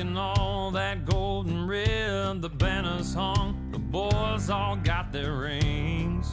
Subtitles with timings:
[0.00, 6.32] and all that golden red, the banners hung, the boys all got their rings.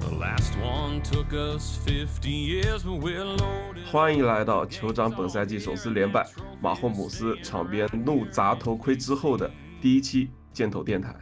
[0.00, 3.86] The last one took us 50 years, but we're loaded.
[3.90, 6.26] 欢迎来到酋长本赛季首次连败，
[6.60, 9.48] 马霍姆斯场边怒砸头盔之后的
[9.80, 11.14] 第一期箭头电台。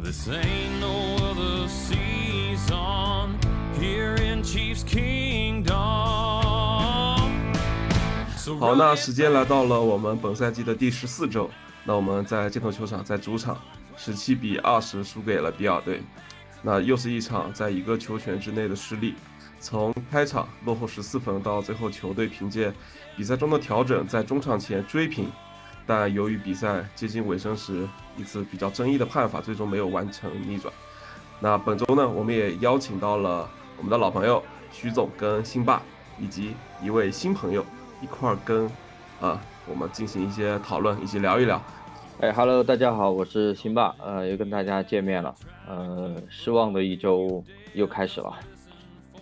[0.00, 3.36] This ain't no other season
[3.78, 4.84] here in Chiefs.
[8.58, 11.48] 好，那时间来到了我们本赛季的第十四周，
[11.84, 13.56] 那我们在街头球场在主场
[13.96, 16.02] 十七比二十输给了比尔队，
[16.60, 19.14] 那又是一场在一个球权之内的失利。
[19.60, 22.72] 从开场落后十四分到最后球队凭借
[23.16, 25.30] 比赛中的调整在中场前追平，
[25.86, 30.74] 但由于比赛接近尾声时一次比较争议的判罚，最终没有完成逆转。
[31.38, 35.80] 那本周呢，我们也邀请到了我们的老朋友徐总跟辛巴，
[36.18, 37.64] 以及一位新朋友
[38.02, 38.68] 一块儿跟
[39.20, 41.62] 啊我们进行一些讨论，一起聊一聊。
[42.18, 45.32] 哎哈喽，大家好，我是辛巴，呃，又跟大家见面了，
[45.68, 47.42] 呃，失望的一周
[47.74, 48.34] 又开始了。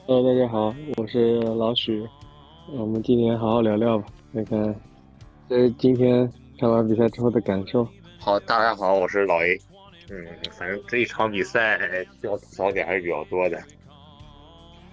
[0.06, 2.09] Hello，大家好，我是老许，
[2.72, 4.75] 我们今天好好聊聊吧，看看
[5.47, 7.87] 这今天看完比赛之后的感受。
[8.19, 9.59] 好，大家好，我是老 A。
[10.11, 11.78] 嗯，反正这一场比赛
[12.20, 13.62] 需要吐槽点还是比较多的。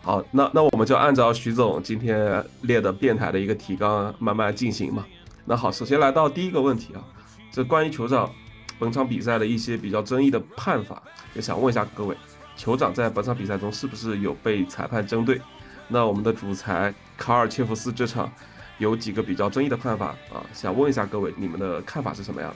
[0.08, 5.06] 好，那那我们就按照徐总今天列的辩台的一个提纲慢慢进行嘛。
[5.44, 7.04] 那好，首先来到第一个问题啊，
[7.52, 8.32] 这关于酋长
[8.80, 12.16] 本场比赛的一些比较争议的判罚，也想问一下各位，
[12.58, 15.42] 酋长在本场比赛中是不是有被裁判针对？
[15.90, 18.32] 那我们的主裁卡尔切夫斯这场
[18.78, 22.56] 有几个比较争议的判罚啊，想问一下各位，你们的看法是什么样的？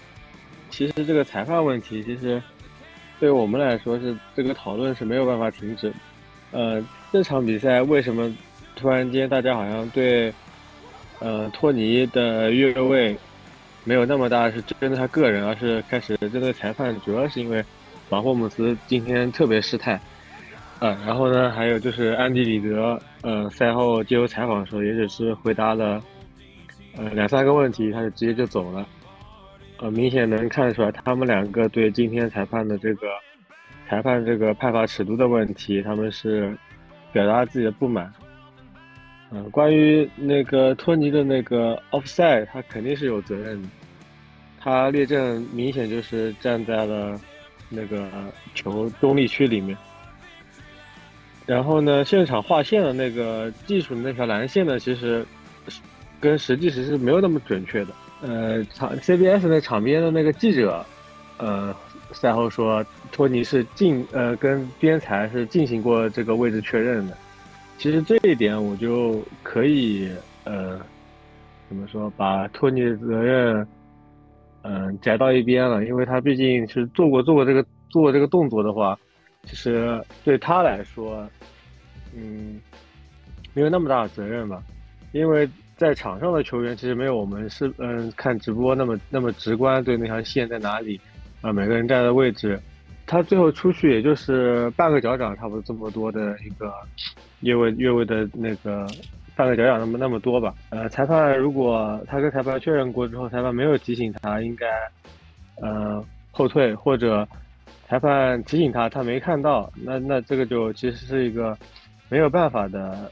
[0.69, 2.41] 其实这个裁判问题，其实
[3.19, 5.93] 对我们来说是这个讨论是没有办法停止。
[6.53, 8.33] 呃，这场比赛为什么
[8.73, 10.33] 突然间大家好像对
[11.19, 13.17] 呃托尼的越位
[13.83, 17.61] 没有那么大是针对他个人，而是开始针对裁判，主要是因为
[18.09, 19.99] 马霍姆斯今天特别失态。
[20.79, 26.01] 呃，然后呢，还有就是安迪里德，呃，赛后接受采访的时候，也只是回答了
[26.95, 28.87] 呃两三个问题，他就直接就走了。
[29.79, 33.07] 呃，明显能看出来，他们两个对今天裁判的这个
[33.89, 36.55] 裁判这个判罚尺度的问题，他们是
[37.11, 38.11] 表达自己的不满。
[39.31, 43.67] 嗯、关于那个托尼的那个 offside，他肯定是有责任的。
[44.59, 47.19] 他列阵明显就是站在了
[47.69, 48.09] 那个
[48.53, 49.77] 球中立区里面。
[51.47, 55.25] 然后呢，现场划线的那个技术那条蓝线呢，其实
[56.19, 57.93] 跟实际实是没有那么准确的。
[58.21, 60.85] 呃，场 CBS 那场边的那个记者，
[61.37, 61.75] 呃，
[62.13, 67.17] 赛后说托尼是进呃跟边裁是进行过这个位置确认的。
[67.77, 70.09] 其实这一点我就可以
[70.43, 70.79] 呃
[71.67, 73.67] 怎么说，把托尼的责任
[74.63, 78.95] 嗯、摘到一边了，因为他毕竟是做过做过这个做过这个动作的话，
[79.45, 81.27] 其实对他来说，
[82.15, 82.61] 嗯，
[83.55, 84.61] 没有那么大的责任吧，
[85.13, 91.01] 因为在场上的球员其实没有我们是嗯看直播那么那么直观对那条线在哪里。
[91.41, 92.59] 啊、每个人站的位置，
[93.07, 96.71] 他最后出去也就是半个脚掌差不多这么多的一个
[97.39, 98.87] 越位越位的那个
[99.35, 100.53] 半个脚掌那么那么多吧。
[100.69, 104.67] 呃，裁判如果他跟裁判确认过之后，裁判没有提醒他应该
[105.61, 107.27] 呃后退，或者
[107.87, 111.57] 裁判提醒他他没看到，那那这个就其实是一个
[112.07, 113.11] 没有办法的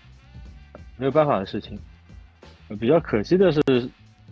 [0.98, 1.78] 没有办法的事情。
[2.80, 3.62] 比较可惜的是，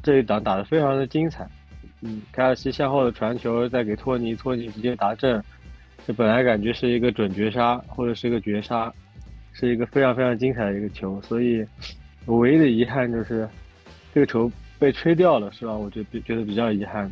[0.03, 1.49] 这一档打得非常的精彩。
[2.01, 5.43] 嗯，凯尔西向后的传球再给托尼，托尼直接达阵，
[6.05, 8.93] 这本来感觉是一个准绝杀或者是一个绝杀，
[9.51, 11.19] 是一个非常非常精彩的一个球。
[11.23, 11.65] 所以，
[12.25, 13.49] 我唯一的遗憾就是
[14.13, 15.73] 这个球被吹掉了，是吧？
[15.73, 17.11] 我就觉得比较遗憾。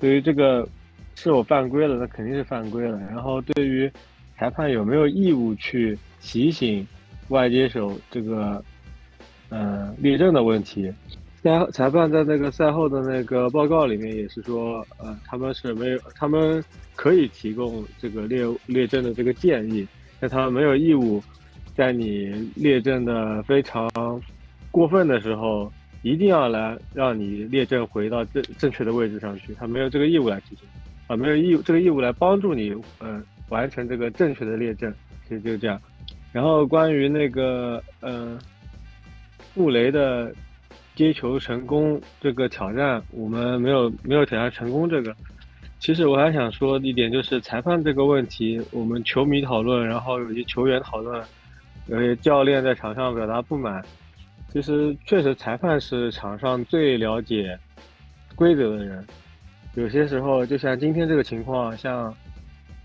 [0.00, 0.68] 对于这个
[1.14, 2.98] 是我犯规了，那肯定是犯规了。
[2.98, 3.90] 然后对于
[4.36, 6.86] 裁判有没有义务去提醒
[7.28, 8.64] 外接手这个
[9.48, 10.92] 呃列阵的问题，
[11.42, 16.62] 裁裁判在那个赛后的那个报告里面也是说，呃，他们是没有，他们
[16.96, 19.86] 可以提供这个列列阵的这个建议，
[20.18, 21.22] 但他们没有义务
[21.76, 23.88] 在你列阵的非常
[24.70, 30.68] 过分的时候，一定要来让你列阵回到正正确的位置上去，他没有这个义务来提醒，
[31.06, 34.92] 啊，没有义务这个义务来帮助你，呃，完成这个正确的列阵，
[35.28, 35.80] 其实就是这样。
[36.32, 38.38] 然后关于那个，呃，
[39.54, 40.34] 布雷的
[40.98, 45.14] 接球成功这个挑战，我们没有没有挑战成功这个。
[45.78, 51.24] 其实我还想说一点，就是裁判这个问题，我们球迷讨论，然后有些球员讨论，
[51.86, 53.80] 有些教练在场上表达不满。
[54.52, 57.56] 其实确实裁判是场上最了解
[58.34, 59.06] 规则的人。
[59.74, 62.12] 有些时候，就像今天这个情况，像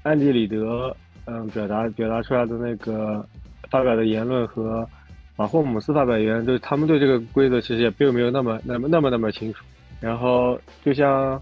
[0.03, 0.95] 安迪里德，
[1.25, 3.27] 嗯，表达表达出来的那个
[3.71, 4.87] 发表的言论和
[5.35, 9.63] 马霍姆斯发表言论，就是他们对这个规则其实也并没有那么那么那么那么清楚。
[9.99, 11.41] 然后就像，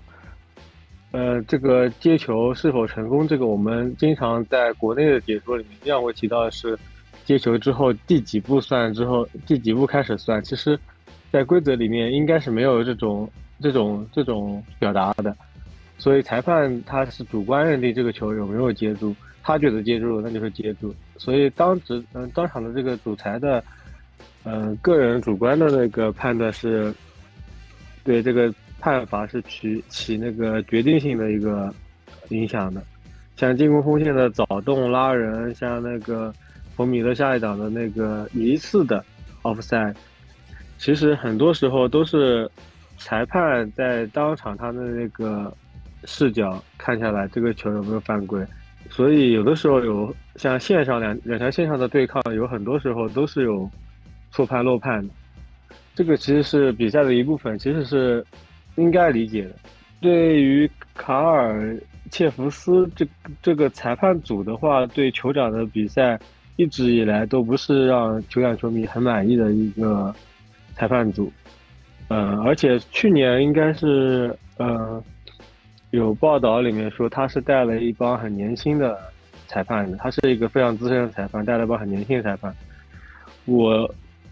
[1.11, 6.77] 呃，这个接球是否成功，这个我们经常在国内的解说里面，经常会提到的是。
[7.23, 8.91] 接球之后第几步算？
[8.93, 10.43] 之后第几步开始算？
[10.43, 10.77] 其实，
[11.31, 13.29] 在规则里面应该是没有这种
[13.61, 15.33] 这种这种表达的，
[15.99, 23.63] 所以裁判他是主观认定这个球有没有接住，他觉得接住了那就是接住，所以当时嗯当场的这个主裁的
[24.43, 26.93] 嗯个人主观的那个判断是，
[28.03, 31.73] 对这个判罚是起起那个决定性的一个
[32.29, 32.83] 影响的，
[33.35, 36.33] 像进攻锋线的早动拉人，像那个。
[36.73, 39.03] 冯米勒下一档的那个疑似的
[39.43, 39.93] offside，
[40.77, 42.49] 其实很多时候都是
[42.97, 45.53] 裁判在当场他的那个
[46.05, 48.43] 视角看下来，这个球有没有犯规。
[48.89, 53.69] 所以有的时候有像线上两两条线上的对抗，有很多时候都是有
[54.31, 55.13] 错判漏判的。
[55.93, 58.25] 这个其实是比赛的一部分，其实是
[58.75, 59.51] 应该理解的。
[59.99, 61.77] 对于卡尔
[62.09, 63.07] 切福斯这
[63.41, 66.19] 这个裁判组的话，对酋长的比赛。
[66.57, 70.13] 一直以来都不是让酋长球迷很满意的一个
[70.75, 71.31] 裁判组，
[72.09, 75.01] 嗯，而且去年应该是，嗯，
[75.89, 78.95] 有报道里面说他是带了一帮很年轻的
[79.47, 82.53] 裁判的，他是一个非常资深的裁判，带了一帮很年轻的裁判。
[83.45, 83.89] 我，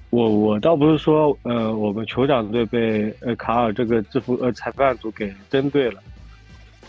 [0.09, 6.01] 我，我倒不是说，呃，我们酋长队被呃卡尔这个制服呃裁判组给针对了，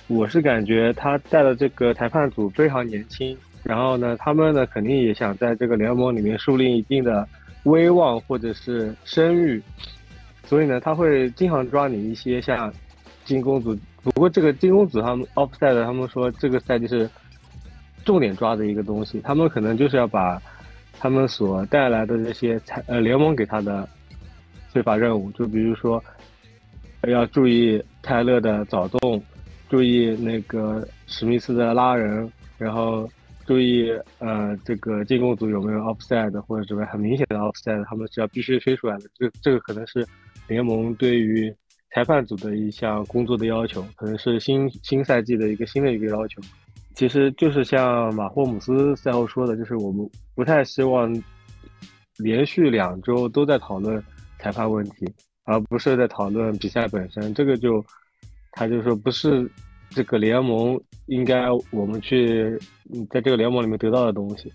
[0.07, 3.37] 我是感觉他带的这个裁判组非常年轻。
[3.63, 7.29] 然后呢，他们呢肯定也想在这个联盟里面树立一定的
[7.65, 9.63] 威望或者是声誉，
[10.47, 12.73] 所以呢，他会经常抓你一些像
[13.27, 13.77] 金公组。
[14.03, 17.09] 不过这个金公组他们 offside，他们说这个赛季是
[18.03, 20.41] 重点抓的一个东西，他们可能就是要把
[21.01, 23.89] 他们所带来的这些裁呃联盟给他的
[24.69, 26.01] 非法任务，就比如说
[27.09, 29.21] 要注意泰勒的早动，
[29.69, 33.11] 注意那个史密斯的拉人，然后。
[33.47, 39.05] 注意，呃，这个进攻组有没有 offside 或者什么很明显的 offside，他们是要必须吹出来的。
[39.19, 40.07] 这这个可能是
[40.47, 41.53] 联盟对于
[41.93, 46.41] 裁判组的一项工作的要求，可能是新新赛季的一个新的一个要求。
[46.95, 51.11] 其实就是像马霍姆斯赛后说的，就是我们不太希望
[52.19, 54.03] 连续两周都在讨论
[54.39, 55.07] 裁判问题，
[55.45, 57.33] 而不是在讨论比赛本身。
[57.35, 57.85] 这个就
[58.53, 59.51] 他就说不是。
[59.93, 62.57] 这个联盟应该我们去
[63.11, 64.53] 在这个联盟里面得到的东西。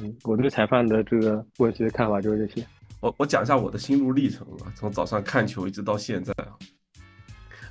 [0.00, 2.64] 嗯，我对裁判的这个问题的看法就是这些。
[3.00, 6.54] 我我讲一下我的心路历程啊，从早上看球一直到现在啊。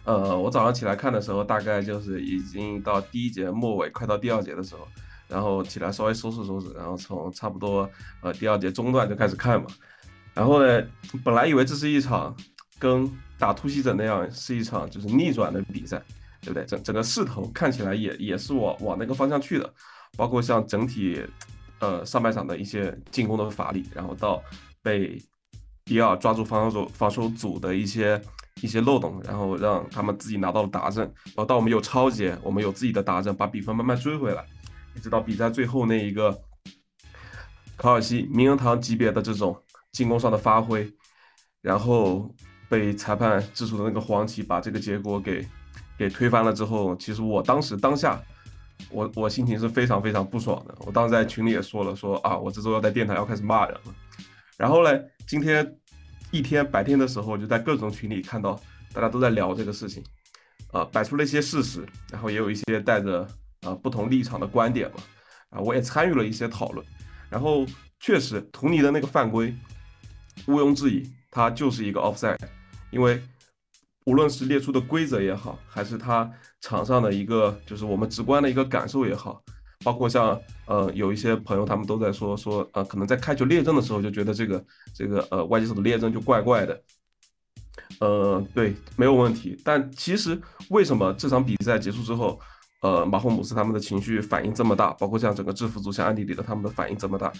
[0.05, 4.87] 呃，我早上起来看的时候，大概就是已经到第一节末尾，快到第二节的时候，
[5.27, 7.89] 然后起来稍微收拾收拾，然后从差不多
[8.21, 9.67] 呃第二节中段就开始看嘛。
[10.33, 10.83] 然后呢，
[11.23, 12.35] 本来以为这是一场
[12.79, 16.01] 跟打突袭者那样是一场就是逆转的比赛。
[16.41, 16.63] 对不对？
[16.67, 19.73] 整整个势头看起来也也是往往那个方向去的，
[20.15, 21.19] 包括像整体，
[21.79, 24.39] 呃，上半场的一些进攻的乏力，然后到
[24.83, 25.19] 被
[25.83, 28.21] 比尔抓住防守防守组的一些
[28.61, 34.45] 一些漏洞，然后让他们自己拿到了达阵，然后到我们有超节，我们有自己的达阵，把比分慢慢追回来，
[34.95, 36.37] 一直到比赛最后那一个，
[37.77, 39.55] 卡尔西名人堂级别的这种
[39.91, 40.91] 进攻上的发挥，
[41.61, 42.33] 然后
[42.69, 45.47] 被裁判掷出的那个黄旗，把这个结果给。
[45.97, 48.21] 给推翻了之后，其实我当时当下，
[48.91, 50.75] 我我心情是非常非常不爽的。
[50.79, 53.95] 我当时在群里也说了，说啊，我这周要在电台要开始骂人了。
[54.57, 54.91] 然后呢，
[55.25, 55.65] 今天
[56.37, 58.59] 一天白天的时候，就在各种群里看到
[58.93, 60.03] 大家都在聊这个事情，
[60.71, 63.27] 啊，摆出了一些事实，然后也有一些带着
[63.61, 64.97] 啊不同立场的观点嘛，
[65.51, 66.85] 啊，我也参与了一些讨论。
[67.29, 67.65] 然后
[67.99, 69.55] 确实，图尼的那个犯规
[70.47, 72.37] 毋庸置疑，他就是一个 offside，
[72.91, 73.21] 因为。
[74.07, 79.41] 无论是列出的规则也好，还是他场上的一个，就是我们直观的一个感受也好，
[79.83, 86.81] 包括像呃有一些朋友他们都在说说呃可能在开球列阵的时候就觉得这个这个呃外接手的列阵就怪怪的，
[87.99, 90.39] 呃对没有问题，但其实
[90.69, 92.39] 为什么这场比赛结束之后，
[92.81, 97.31] 呃马霍姆斯他们的情绪反应这么大，包括像整个制服组像安迪里的他们的反应这么大，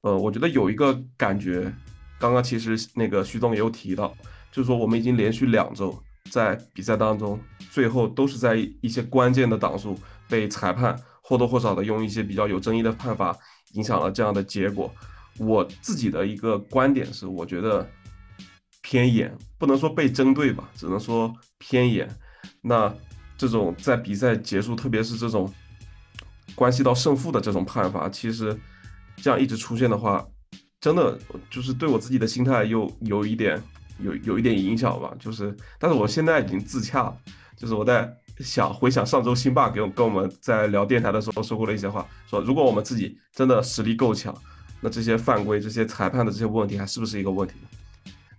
[0.00, 1.72] 呃我觉得有一个感觉，
[2.18, 4.14] 刚刚其实那个徐总也有提到，
[4.50, 6.02] 就是说我们已经连续两周。
[6.30, 7.38] 在比赛当中，
[7.70, 9.98] 最后都是在一些关键的档数
[10.30, 10.98] 被裁判
[11.32, 13.34] 或多或少的用一些比较有争议的判罚
[13.72, 14.92] 影响了这样的结果。
[15.38, 17.88] 我自己的一个观点是，我觉得
[18.82, 22.06] 偏严，不能说被针对吧，只能说偏严。
[22.60, 22.94] 那
[23.38, 25.50] 这种在比赛结束，特别是这种
[26.54, 28.54] 关系到胜负的这种判罚，其实
[29.16, 30.22] 这样一直出现的话，
[30.82, 33.58] 真的就是对我自己的心态又有一点
[34.00, 35.16] 有有一点影响吧。
[35.18, 37.16] 就是，但是我现在已经自洽了，
[37.56, 38.14] 就是我在。
[38.42, 44.34] 想回想上周辛爸给我跟我们在聊电台的时候说过的一些话，说如果我们自己真的实力够强，
[44.80, 47.54] 那这些犯规、这些裁判的这些问题还是不是一个问题？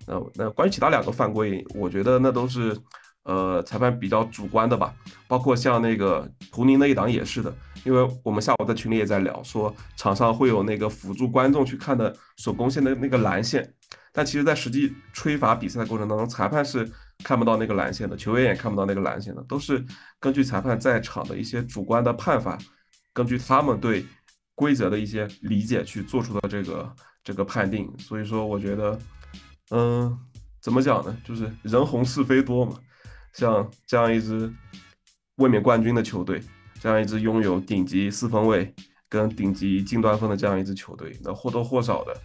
[0.05, 2.77] 那那关于其他两个犯规，我觉得那都是
[3.23, 4.93] 呃裁判比较主观的吧。
[5.27, 7.55] 包括像那个图宁那一档也是的，
[7.85, 13.73] 因为我们下午在群里也在聊，说场上会有那个辅助观众去看的手工线的那个蓝线，
[14.11, 16.91] 但其实在实际吹罚比赛的过程当中，裁判是。
[17.23, 19.83] 看不到那个蓝线的球员也看不到那个蓝线的，都是
[20.19, 22.57] 根据裁判在场的一些主观的判罚，
[23.13, 24.05] 根据他们对
[24.53, 27.91] 规则的一些理解去做出的这个这个判定。
[27.97, 28.99] 所以说，我觉得，
[29.71, 30.17] 嗯，
[30.61, 31.17] 怎么讲呢？
[31.23, 32.77] 就是人红是非多嘛。
[33.33, 34.53] 像这样一支
[35.37, 36.39] 卫冕冠军的球队，
[36.79, 38.71] 这样一支拥有顶级四分卫
[39.09, 42.15] 跟顶级近端锋的这样一支球队，那或多或少的。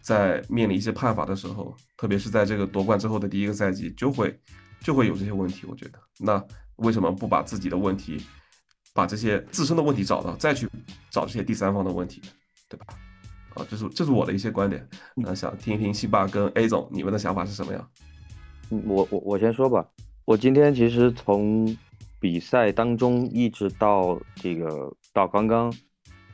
[0.00, 4.38] 在面临一些判罚的时候，特别是在这个夺冠之后的第一个赛季，就会
[4.80, 5.66] 就会有这些问题。
[5.68, 6.42] 我觉得，那
[6.76, 8.24] 为什么不把自己的问题，
[8.94, 10.68] 把这些自身的问题找到，再去
[11.10, 12.22] 找这些第三方的问题，
[12.68, 12.86] 对吧？
[13.54, 14.88] 啊，这是这是我的一些观点。
[15.14, 17.90] 那想听一听辛巴跟 A 总你们的想法是什么样？
[18.70, 19.86] 嗯，我我我先说吧。
[20.24, 21.76] 我今天其实从
[22.18, 25.72] 比赛当中一直到这个到刚刚。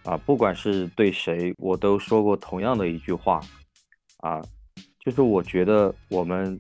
[0.07, 3.41] 啊，不管是对谁，我都说过同样的一句话，
[4.19, 4.41] 啊，
[5.01, 6.59] 就是我觉得我们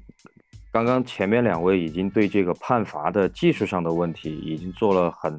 [0.73, 5.33] 刚刚前面两位已经对这个判罚的技术上的问题已经做了很，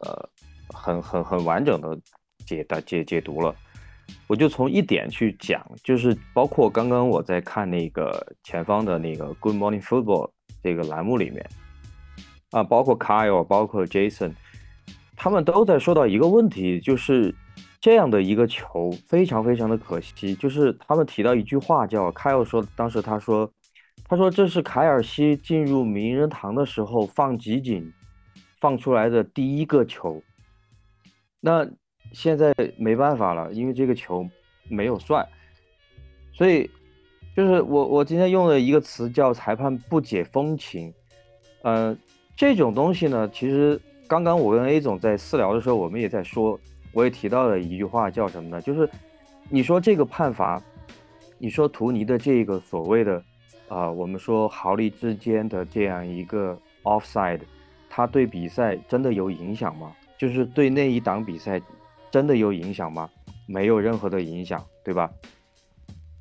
[0.00, 0.28] 呃，
[0.68, 1.98] 很很很完整的
[2.44, 3.56] 解答解解读了，
[4.26, 10.30] 我就从一点去讲，就是包括刚刚我在看那个前方的那个 Good Morning Football
[10.62, 11.48] 这个栏目里面，
[12.50, 14.34] 啊，包括 Kyle，包括 Jason。
[15.16, 17.34] 他们都在说到一个问题，就是
[17.80, 20.34] 这样的一个球非常非常的可惜。
[20.34, 23.50] 就是他们提到一句话，叫凯尔说，当时他说，
[24.08, 27.92] 他说这是凯尔西进入名人堂的时候放集锦
[28.58, 30.20] 放出来的第一个球。
[31.40, 31.66] 那
[32.12, 34.28] 现在没办法了，因为这个球
[34.68, 35.26] 没有算，
[36.32, 36.68] 所以
[37.36, 40.92] 就是我我今天用了一个词叫裁判不解风情。
[41.62, 41.96] 嗯，
[42.36, 43.80] 这种东西呢，其实。
[44.06, 46.58] 刚刚我跟 A 总在私聊的时候，我们也在说，
[46.92, 48.60] 我也提到了一句话，叫什么呢？
[48.60, 48.88] 就是
[49.48, 50.62] 你说这个判罚，
[51.38, 53.22] 你说图尼的这个所谓的，
[53.68, 57.40] 啊，我们说毫厘之间的这样一个 offside，
[57.88, 59.92] 它对比赛真的有影响吗？
[60.18, 61.60] 就是对那一档比赛
[62.10, 63.08] 真的有影响吗？
[63.46, 65.10] 没有任何的影响，对吧？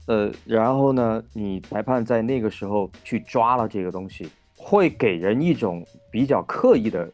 [0.07, 7.11] 呃，然后呢，你裁判在那个时候去抓了这个东西，会给人一种比较刻意的。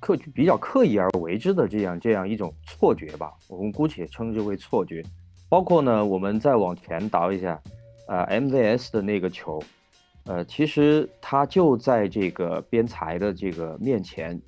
[0.00, 5.02] 刻比较刻意而为之的这样这样一种错觉吧，我们姑且称之为错觉。
[5.48, 7.60] 包括呢，我们再往前倒一下，
[8.08, 9.62] 呃，MVS 的那个球，
[10.24, 14.40] 呃，其实他就在这个边裁的这个面前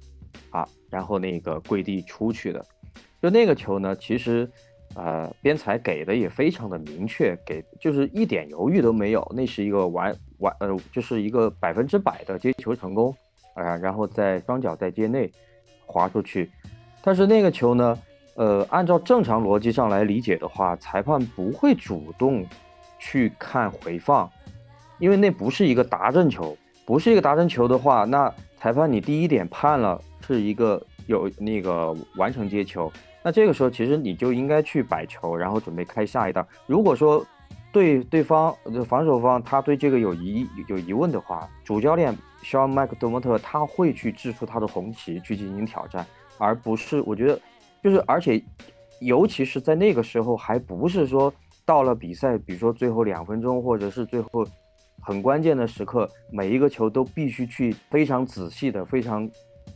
[0.50, 2.64] 啊，然后那个跪地出去的。
[3.23, 4.50] 就那个球呢，其实
[4.95, 13.14] 呃，边裁给的也非常的明确，给就是一点犹豫都没有，那是一个完完呃，就是一个百分之百的接球成功。
[13.58, 15.30] 啊，然后在双脚在界内
[15.84, 16.50] 滑出去，
[17.02, 17.98] 但是那个球呢，
[18.34, 22.46] 呃，按照正常逻辑上来理解的话，裁判不会主动
[22.98, 24.30] 去看回放，
[24.98, 36.46] 因为那不是一个达阵球，不是一个达阵球的话，那裁判你第一点判了是一个有那个完成接球，那这个时候其实你就应该去摆球，然后准备开下一档。
[36.66, 37.24] 如果说
[37.72, 38.54] 对对方
[38.87, 42.16] 防守方他对这个有疑有疑问的话，主教练。
[42.40, 46.06] 希望麦克多莫特他会去掷出他的红旗去进行挑战，
[46.38, 47.40] 而不是我觉得
[47.82, 48.40] 就是而且
[49.00, 51.34] 尤其是在那个时候，还不是说
[51.66, 54.46] 到了比赛，比如说最后两分钟或者是最后
[55.00, 59.28] 很关键的时刻，每一个球都必须去非常仔细的、非常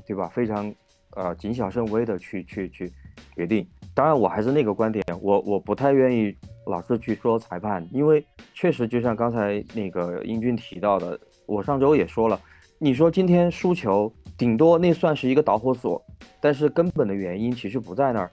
[0.07, 0.29] 对吧？
[0.29, 0.73] 非常
[1.17, 2.93] 呃谨小慎微的去去去
[3.35, 3.67] 决定。
[3.95, 6.35] 当然，我还是那个观点，我我不太愿意
[6.67, 12.41] 老是去说裁判，因为确实就像刚才那个英俊提到的，我上周也说了。
[12.79, 16.03] 你说今天输球，顶多那算是一个导火索，
[16.41, 18.31] 但是根本的原因其实不在那儿。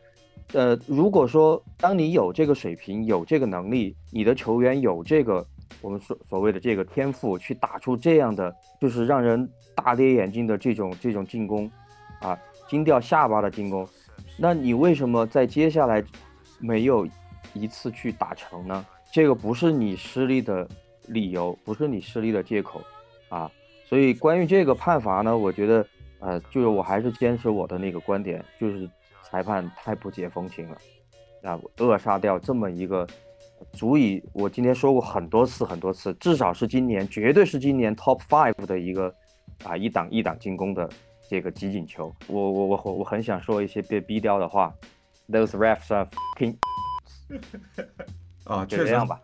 [0.53, 5.45] 呃，如果说当你有这个水平、有这个能力，你的球员有这个
[5.81, 8.51] 我们所所谓的这个天赋，去打出这样的
[8.81, 11.69] 就是让人大跌眼镜的这种这种进攻，
[12.21, 12.35] 啊，
[12.67, 13.87] 惊掉下巴的进攻，
[14.41, 16.01] 那你为什么在接下来
[16.60, 17.08] 没有
[17.53, 18.86] 一次去打成呢？
[19.12, 20.67] 这个不是你失利的
[21.08, 22.81] 理由，不是你失利的借口
[23.27, 23.51] 啊。
[23.86, 25.86] 所以关于这个判罚呢，我觉得
[26.19, 28.89] 呃，就是我还是坚持我的那个观点，就是
[29.24, 30.77] 裁判太不解风情了，
[31.43, 33.08] 啊，扼杀掉这么一个
[33.74, 39.13] 足以我今天说过很多次很多次，至少是今年绝对是今年 top five 的一个
[39.63, 40.88] 啊一档一档进攻的
[41.29, 42.13] 这个集锦球。
[42.27, 44.74] 我我我我很想说一些被逼掉的话
[45.29, 46.55] ，those refs are fucking
[48.45, 49.21] 啊，确实就这样吧。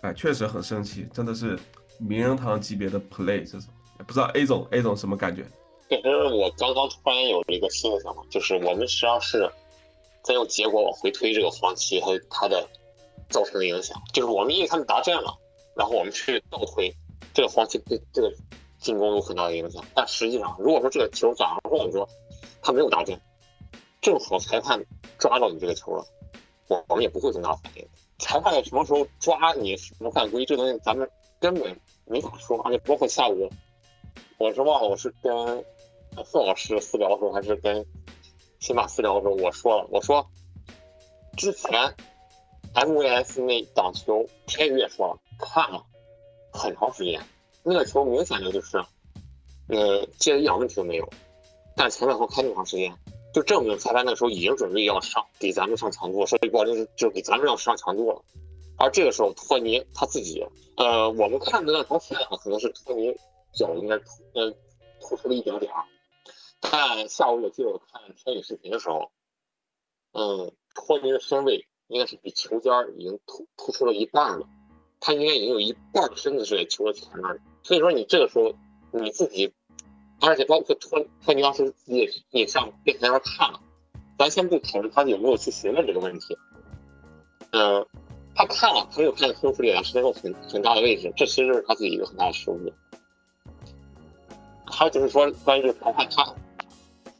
[0.00, 1.58] 哎，确实很生气，真的是
[1.98, 3.68] 名人堂级别的 play 这种。
[4.06, 5.44] 不知道 A 总 A 总什么感觉？
[5.88, 9.48] 其实我刚刚突然有了一个新的想法，就是我们实际上是
[10.22, 12.66] 在用结果往回推这个黄旗和它的
[13.28, 14.00] 造成的影响。
[14.12, 15.32] 就是我们因为他们达阵了，
[15.76, 16.92] 然后我们去倒推
[17.34, 18.32] 这个黄旗对这个
[18.82, 19.82] 进攻有很大的影响。
[19.94, 22.06] 但实际上，如果说这个球早上或者说
[22.60, 23.18] 他没有打进，
[24.02, 24.84] 正好裁判
[25.18, 26.04] 抓到你这个球了，
[26.68, 27.88] 我我们也不会这么大反应。
[28.18, 31.08] 裁判什么时候抓你什么犯规，这东西咱们
[31.40, 32.60] 根本没法说。
[32.62, 33.48] 而且包括下午，
[34.38, 35.64] 我是忘了我是跟
[36.24, 37.86] 宋老师私聊的时候，还是跟
[38.60, 40.24] 辛巴私聊的时候，我说了，我说
[41.36, 41.94] 之前
[42.74, 45.84] MVS 那档球，天宇也说了，看了
[46.52, 47.20] 很长时间，
[47.64, 48.76] 那个球明显的就是，
[49.68, 51.08] 呃，接的一点问题都没有，
[51.76, 52.94] 但裁判方开那么长时间。
[53.32, 58.22] 就证明裁判那时候已经准备要上给咱们上强度，说句不好听是就给咱们要上强度了。
[58.76, 60.44] 而这个时候托尼他自己，
[60.76, 63.16] 呃，我们看的那条线啊，可能是托尼
[63.54, 64.04] 脚应该突
[64.34, 64.52] 呃
[65.00, 65.84] 突出了一点点儿。
[66.60, 69.10] 但下午我记得我看天宇视频的时候，
[70.12, 74.46] 嗯，托尼的身位应该是比球尖已经突突出了一半了，
[75.00, 77.40] 他应该已经有一半的身子是在球的前面。
[77.62, 78.54] 所以说你这个时候
[78.92, 79.52] 你自己。
[80.24, 83.58] 而且包括托托尼当时也也上电视上看了，
[84.16, 86.38] 咱先不讨论他有没有去询问这个问题，
[87.50, 87.84] 嗯，
[88.36, 92.72] 他看了，他没有看亨弗里啊身后很很大的位置，这其实是他自己一个很大的失误。
[94.64, 96.24] 还有就是说关于这个裁判他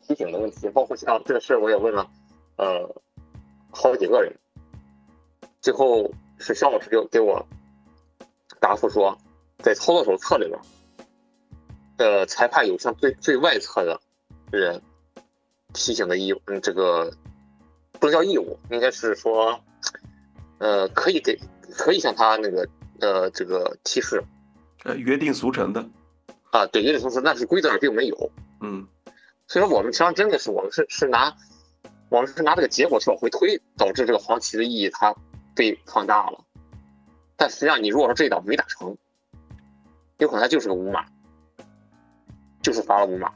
[0.06, 2.08] 提醒的问题，包括像这个事我也问了，
[2.56, 3.02] 呃，
[3.72, 4.32] 好几个人，
[5.60, 7.44] 最后是肖老师给给我
[8.60, 9.18] 答复说，
[9.62, 10.58] 在操作手册里边。
[11.98, 14.00] 呃，裁判有向最最外侧的
[14.50, 14.82] 人
[15.72, 17.12] 提醒的义务，嗯，这个
[17.92, 19.60] 不能叫义务，应该是说，
[20.58, 21.38] 呃，可以给，
[21.76, 22.68] 可以向他那个
[23.00, 24.24] 呃这个提示，
[24.82, 25.86] 呃，约定俗成的，
[26.50, 28.88] 啊，对，约定俗成，但是规则上并没有，嗯，
[29.46, 31.36] 所以说我们实际上真的是我们是是拿
[32.08, 35.14] 我们是拿这个结果去往回推，导致这个黄旗的意义它
[35.54, 36.44] 被放大了，
[37.36, 38.96] 但实际上你如果说这一档没打成，
[40.22, 41.04] 有可能他就是个无码。
[42.62, 43.28] 就是罚了五码，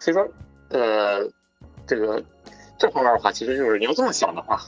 [0.00, 0.28] 所以说，
[0.68, 1.26] 呃，
[1.86, 2.22] 这个
[2.76, 4.60] 这方面的话，其实就是你要这么想的话，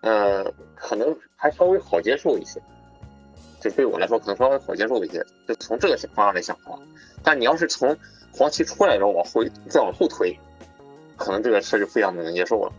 [0.00, 2.58] 呃，可能还稍微好接受一些，
[3.60, 6.78] 就对我来说可能稍微好接受一些，就从这个方向来想的话，
[7.22, 7.94] 但你要是从
[8.32, 10.34] 黄旗出来之后往回再往后推，
[11.18, 12.72] 可能这个事就非常的难接受了。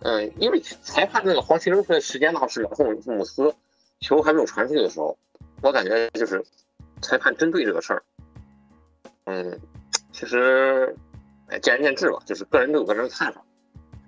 [0.00, 3.54] 嗯，因为裁判那个黄旗扔出来时间的话是后姆斯
[4.00, 5.18] 球还没有传出去的时候，
[5.64, 6.44] 我感觉就是
[7.00, 8.02] 裁判针对这个事儿。
[9.24, 9.58] 嗯，
[10.12, 10.94] 其实，
[11.46, 13.42] 哎，见仁见智吧，就是个人都有个人的看法。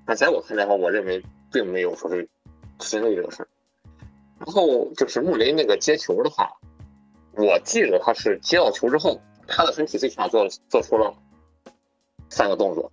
[0.06, 2.28] 那在我看来的话，我认为并没有说是
[2.78, 3.48] 针对这个事儿。
[4.38, 6.58] 然后就是穆雷那个接球的话，
[7.32, 11.16] 我记得他是接到球之后，他的身体最起码做做出了
[12.28, 12.92] 三个动作。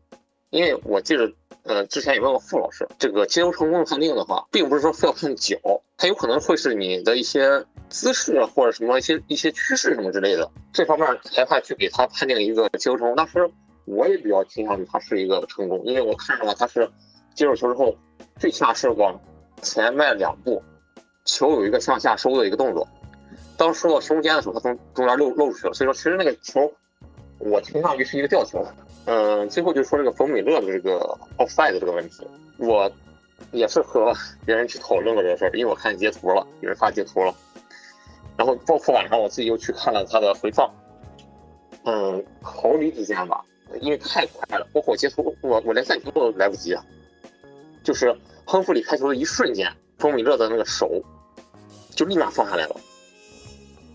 [0.51, 5.57] 因为我记得，呃，之前也问过傅老师，这个接球成功的判定的话，并不是说非要看脚，
[5.97, 7.65] 它有可能会是你的一些。
[7.89, 13.15] 姿势或者什么一些一些趋势什么之类的，这方面裁判去给他判定一个接球成功。
[13.15, 13.47] 当时
[13.85, 16.89] 我也比较倾向于他是一个成功，因为我看到了他是
[17.35, 17.95] 接住球之后，
[18.39, 19.21] 最起码是往
[19.61, 20.63] 前迈两步，
[21.23, 22.87] 球有一个向下收的一个动作。
[23.57, 25.73] 当收到胸间的时候，他从中间漏漏出去了。
[25.75, 26.73] 所以说，其实那个球
[27.45, 28.65] 我倾向于是一个吊球。
[29.05, 30.99] 嗯，最后就说这个冯美乐的这个
[31.37, 32.25] offside 这个问题，
[32.57, 32.89] 我
[33.51, 34.13] 也是和
[34.45, 37.35] 别人去讨论过这个事儿，因为我看截图了，有人发截图了。
[38.37, 40.73] 然后包括晚上我自己又去看了他的回放，
[41.83, 43.43] 嗯，毫厘之间吧，
[43.81, 46.83] 因为太快了，包括我截图，我我连暂停都来不及啊。
[47.83, 50.89] 就是亨弗里开球的一瞬间，冯米勒的那个手
[51.91, 52.75] 就立马放下来了，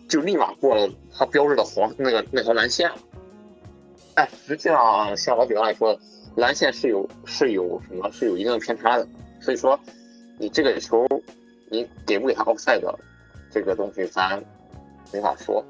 [0.06, 2.96] 就立马过了他标志的黄那个那条蓝线了。
[4.18, 5.96] 但实际上，像我比方来说，
[6.34, 9.06] 蓝线是有是有什么是有一定的偏差的，
[9.40, 9.78] 所以说
[10.40, 11.06] 你这个球
[11.70, 12.82] 你给不给他 offside？
[13.52, 14.42] 这个东西咱
[15.12, 15.64] 没法说，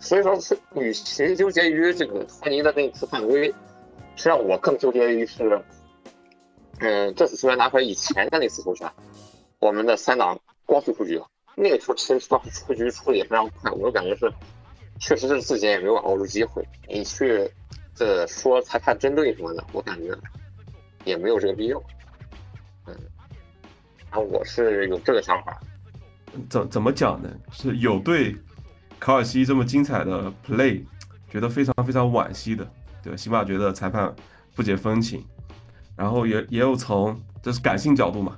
[0.00, 3.48] 所以说是与其纠结于这个托尼的那次犯规，
[4.16, 5.62] 实际上我更纠结于是
[6.78, 8.90] 嗯，这次球员拿回来以前的那次球权，
[9.58, 11.26] 我们的三档光速出局了。
[11.54, 14.32] 那个球其实当时出局出的也非常快，我就感觉是，
[14.98, 16.66] 确实是自己也没有把握住机会。
[16.88, 17.46] 你去
[18.02, 20.12] 这说裁判针对什么的，我感觉
[21.04, 21.80] 也没有这个必要。
[22.86, 22.96] 嗯，
[24.10, 25.60] 啊，我是有这个想法。
[26.50, 27.30] 怎怎么讲呢？
[27.52, 28.36] 是有对
[28.98, 30.84] 卡尔西这么精彩的 play，
[31.30, 32.68] 觉得非常非常惋惜的，
[33.04, 33.14] 对？
[33.14, 34.12] 起码觉得裁判
[34.56, 35.24] 不解风情。
[35.94, 38.36] 然后也也有从这是感性角度嘛，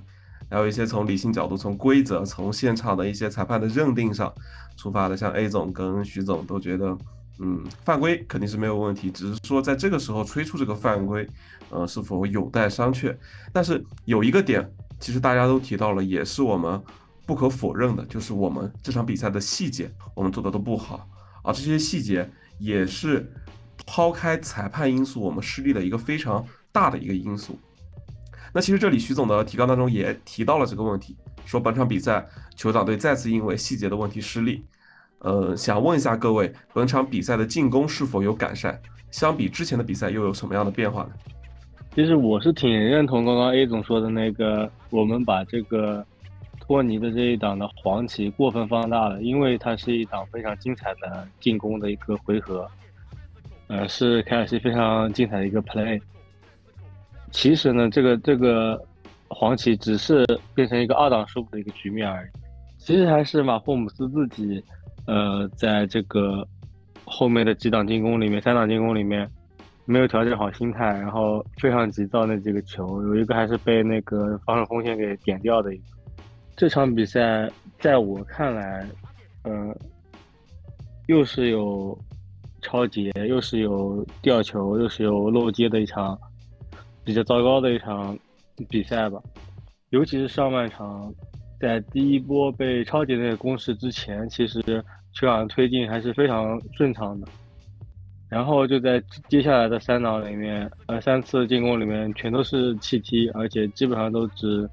[0.50, 4.30] 还有一些从理性角度，从规则、从现场的一些裁判的认定上
[4.76, 6.94] 出发的，像 A 总跟徐总都觉得，
[7.38, 11.26] 嗯，犯规肯定是没有问题，只是说在这个时候吹出这个犯规，
[11.70, 13.16] 呃，是否有待商榷。
[13.52, 14.68] 但是有一个点，
[15.00, 16.80] 其实大家都提到了，也是我们
[17.26, 21.08] 不可否认的，就是我们这场比赛的细节我们做的都不好，
[21.42, 23.32] 而这些细节也是
[23.86, 26.44] 抛开裁判因素，我们失利的一个非常。
[26.74, 27.56] 大的一个因素。
[28.52, 31.16] 那其实这里徐总的提纲当中也提到了这个问题，
[31.46, 34.64] 说本场比赛酋长队再次因为细节的问题失利。
[35.24, 38.78] 呃，想问一下各位，本场比赛的进攻是否有改善？
[39.10, 41.10] 相比之前的比赛又有什么样的变化呢？
[41.94, 46.04] 其实我是挺认同刚刚 A 总说的那个，我们把这个
[46.60, 52.70] 托尼的这一档的黄旗过分放大了，因为它是一档非常精彩的进攻的一个回合，
[53.68, 55.98] 呃，是凯尔西非常精彩的一个 play。
[57.30, 58.78] 其实呢，这个这个
[59.28, 62.28] 黄旗只是变成一个二档失误的一个局面而已。
[62.76, 64.62] 其实还是马霍姆斯自己，
[65.06, 66.46] 呃，在这个
[67.04, 69.28] 后面的几档进攻里面，三档进攻里面
[69.84, 75.74] 没有调整好心态，然后非常急躁那几个球，有一个还是被那个防守锋线给点掉的。
[75.74, 75.84] 一个。
[76.56, 78.86] 这场比赛在我看来，
[79.42, 79.76] 呃，
[81.06, 81.98] 又是有
[82.62, 86.18] 超节，又是有吊球，又是有漏接的一场。
[87.06, 88.18] 比较糟糕的一场
[88.70, 89.20] 比赛吧，
[89.90, 91.12] 尤其是上半场，
[91.64, 94.60] 在第一波被超级那个攻势之前，其实
[95.14, 97.26] 球场推进还是非常顺畅的。
[98.28, 104.68] 然后就在接下来的三档里面，呃，三次进攻里面全都是弃踢，而且基本上都只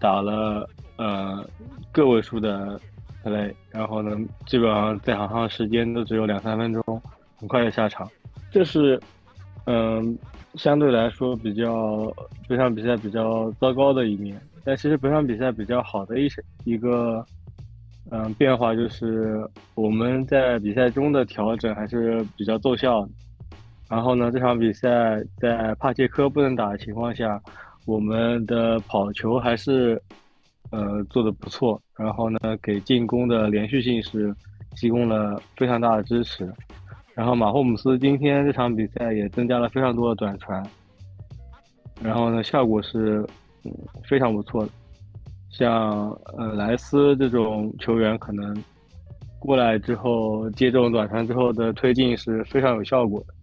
[0.00, 1.48] 打了呃
[1.92, 2.80] 个位数的
[3.22, 6.82] play，然后呢，基本上在场上时间都只有两三分钟，
[7.36, 8.10] 很快就下场。
[8.50, 9.00] 这是
[9.66, 10.18] 嗯。
[10.54, 12.10] 相对来说比较
[12.48, 16.28] 这场比赛比较糟糕的一面，但其实本场比赛比较好的一
[16.64, 17.24] 一个
[18.10, 23.08] 嗯变化就是我们在比赛中的调整还是比较奏效。
[23.88, 27.40] 然后呢，这场比赛在帕切科不能打的情况下，
[27.86, 30.02] 我们的跑球还是
[30.72, 31.80] 呃做的不错。
[31.96, 34.34] 然后呢，给进攻的连续性是
[34.74, 36.52] 提供了非常大的支持。
[37.14, 40.60] 然后马霍姆斯今天这场比赛也增加了非常多的短传，
[42.02, 43.24] 然后呢，效果是
[44.04, 44.72] 非常不错的。
[45.50, 48.56] 像呃莱斯这种球员，可能
[49.38, 53.34] 过来之后接这种短传之后的推进是非常有效果的。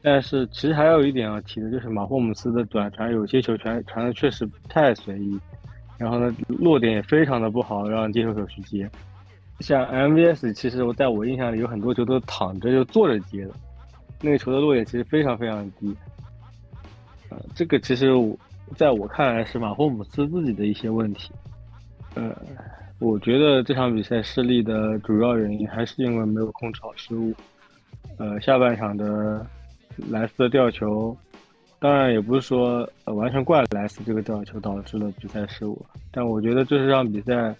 [0.00, 5.38] 但是其实还有一点要提的，就是马霍姆斯的短传有些球传传的确实太随意，
[5.98, 8.90] 然后呢落点也非常的不好，让接球手去接。
[9.60, 13.54] 像 MVS，其实我在我印象里有很多球都躺着就坐着接的，
[14.20, 15.94] 那个球的落点其实非常非常低。
[17.30, 18.36] 呃，这个其实我
[18.74, 21.32] 在我看来是马霍姆斯自己的一些问题。
[22.14, 22.34] 呃，
[22.98, 27.34] 我觉得这场比赛失利的主要原因还是因为没有控制好失误。
[28.18, 29.44] 呃，下半场的
[30.10, 31.16] 莱斯的吊球，
[31.78, 37.54] 当然也不是说完全怪莱斯这个吊球导致了比赛失误，但我觉得这是让比赛。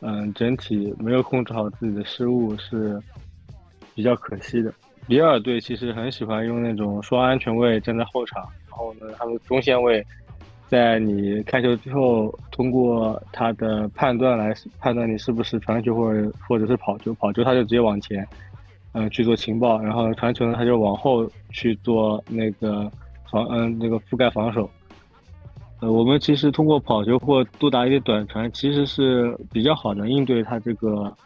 [0.00, 2.96] 嗯，整体没有控制好自己的失误是
[3.96, 4.72] 比较可惜的。
[5.08, 10.06] 比尔队其实很喜欢用那种双安全位站在后场，然后呢，他们中线位
[10.68, 18.26] 在你开球之后，通过他的判断来判断你是不是传球或者或者是跑球，跑球他就直接往前，
[18.92, 22.90] 嗯，去做情报，然后传球呢他就往后去做那个
[23.30, 24.70] 防嗯那个覆盖防守。
[25.80, 31.16] 呃，我们其实通过跑球或多打一些短传，其实是比较好的应对他这个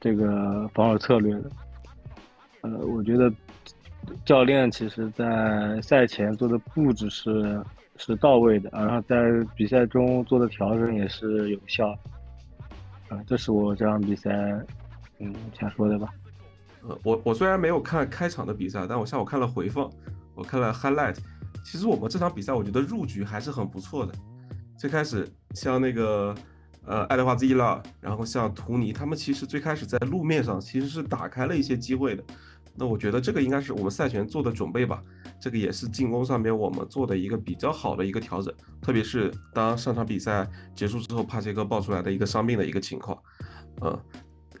[0.00, 1.50] 这个防守策略的。
[2.62, 3.30] 呃，我觉得
[4.24, 7.60] 教练其实在赛前做的布置是
[7.96, 11.90] 是到位的，然后在比赛中做的调整也是有效。
[13.08, 14.30] 啊，这是我这场比赛
[15.18, 16.08] 嗯想说的吧。
[16.88, 19.90] 呃，我我虽然没有看开场的比赛，但我下午看了回放，
[20.34, 21.16] 我看了 highlight。
[21.64, 24.12] 其实我们这场比赛，我觉得入局还是很不错的。
[24.76, 26.34] 最开始像那个
[26.84, 32.24] 呃爱德华兹伊拉，然后像图尼，他们其实最开始在路面上其实是打开了一些机会的。
[32.74, 35.00] 那我觉得这个应该是我们赛前做的准备吧。
[35.42, 43.18] 这个也是进攻上面我们做的一个比较好的一个调整，特别是当上场比赛结束之后，帕切科爆出来的一个伤病的一个情况，
[43.80, 44.04] 呃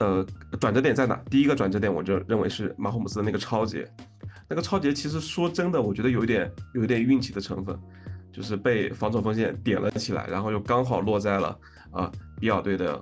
[0.00, 0.26] 呃，
[0.58, 1.14] 转折点在哪？
[1.30, 3.88] 第一个转折点，我就认为是马霍姆斯的那个超节，
[4.48, 7.78] 那个超节其实说真的，我觉得有一点有一点运气的成分，
[8.32, 11.56] 就是被防守锋线点了起来，然后又刚好落在了
[11.92, 13.00] 啊比尔队的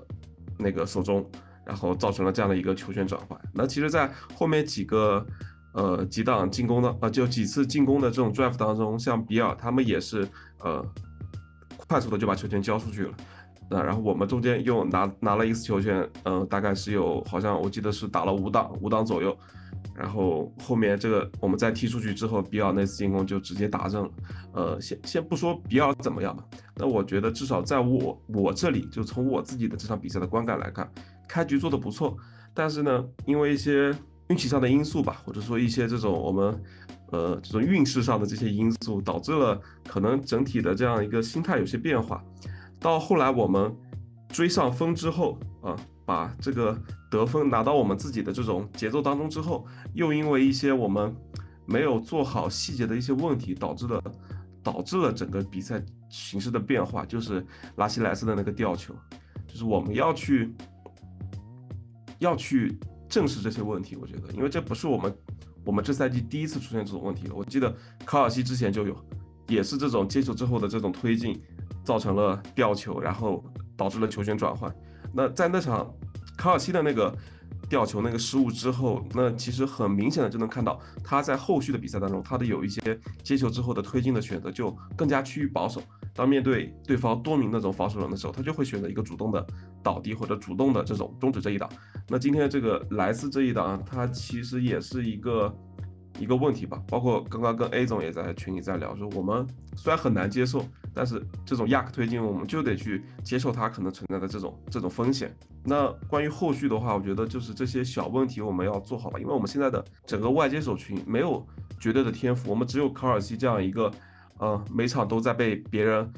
[0.59, 1.27] 那个手中。
[1.63, 3.41] 然后造成了这样的一个球权转换。
[3.55, 5.25] 那其实，在后面几个
[5.73, 10.29] 呃几档进攻的呃就几次进攻的这种 drive 当中，像比尔他们也是
[10.59, 10.85] 呃
[11.77, 13.15] 快速的就把球权交出去了。
[13.71, 19.37] 那然后我们中间又拿拿了一次球权，嗯，大概是有好像我记得是打了五档五档左右。
[19.95, 24.11] 然后后面这个我们再踢出去之后，比尔那次进攻就直接打正了。
[24.53, 26.43] 呃，先先不说比尔怎么样吧，
[26.75, 30.91] 那我觉得至少在我我这里，就从我自己的这场比赛的观感来看。
[31.29, 32.17] 开局做的不错，
[32.55, 33.95] 但是呢，因为一些
[34.31, 36.63] 运气上的因素吧，或者说一些这种我们，
[37.11, 42.25] 呃，这种运势上的这些因素，导致了可能整体的这样一个心态有些变化。
[42.79, 43.77] 到后来我们
[44.29, 51.13] 追上风之后啊，把这个得分拿到我们自己的这种节奏当中之后，又因为一些我们
[51.67, 54.01] 没有做好细节的一些问题，导致了
[54.63, 57.45] 导致了整个比赛形势的变化，就是
[57.77, 58.95] 拉希莱斯的那个吊球，
[59.49, 60.55] 就是我们要去。
[62.21, 62.79] 要去
[63.11, 65.15] 正视这些问题，我觉得，因为这不是我们
[65.65, 67.35] 我们这赛季第一次出现这种问题了。
[67.35, 67.75] 我记得
[68.07, 68.97] 卡尔西之前就有，
[69.49, 71.39] 也是这种接球之后的这种推进，
[71.85, 73.45] 造成了吊球，然后
[73.77, 74.73] 导致了球权转换。
[75.13, 75.93] 那在那场
[76.39, 77.13] 卡尔西的那个
[77.69, 82.81] 吊球那个失误之后，那其实很明显的就能看到他在后续的比赛当中，他的有一些
[83.25, 85.83] 接球之后的推进的选择就更加趋于保守。
[86.15, 89.45] 当面对对方多名那种防守人的时候，他就会选择一个主动的
[89.83, 91.69] 倒地或者主动的这种终止这一档。
[92.11, 95.57] 那今天这个莱斯这一档，它其实也是一个
[96.19, 96.83] 一个问题吧。
[96.89, 99.47] 包括刚刚跟 A 总也在群里在聊，说我们
[99.77, 105.33] 虽然很难接受，但是这种亚克推进，我们就得去接受它可能存在的这种这种风险。
[105.63, 111.47] 那关于后续的话，我觉得就是这些小问题我们要做好吧，因为我们现在的整个外接手群没有
[111.79, 113.91] 绝对的天赋，我们只有卡尔西这样一个。
[114.39, 116.11] 呃，每场都在被别人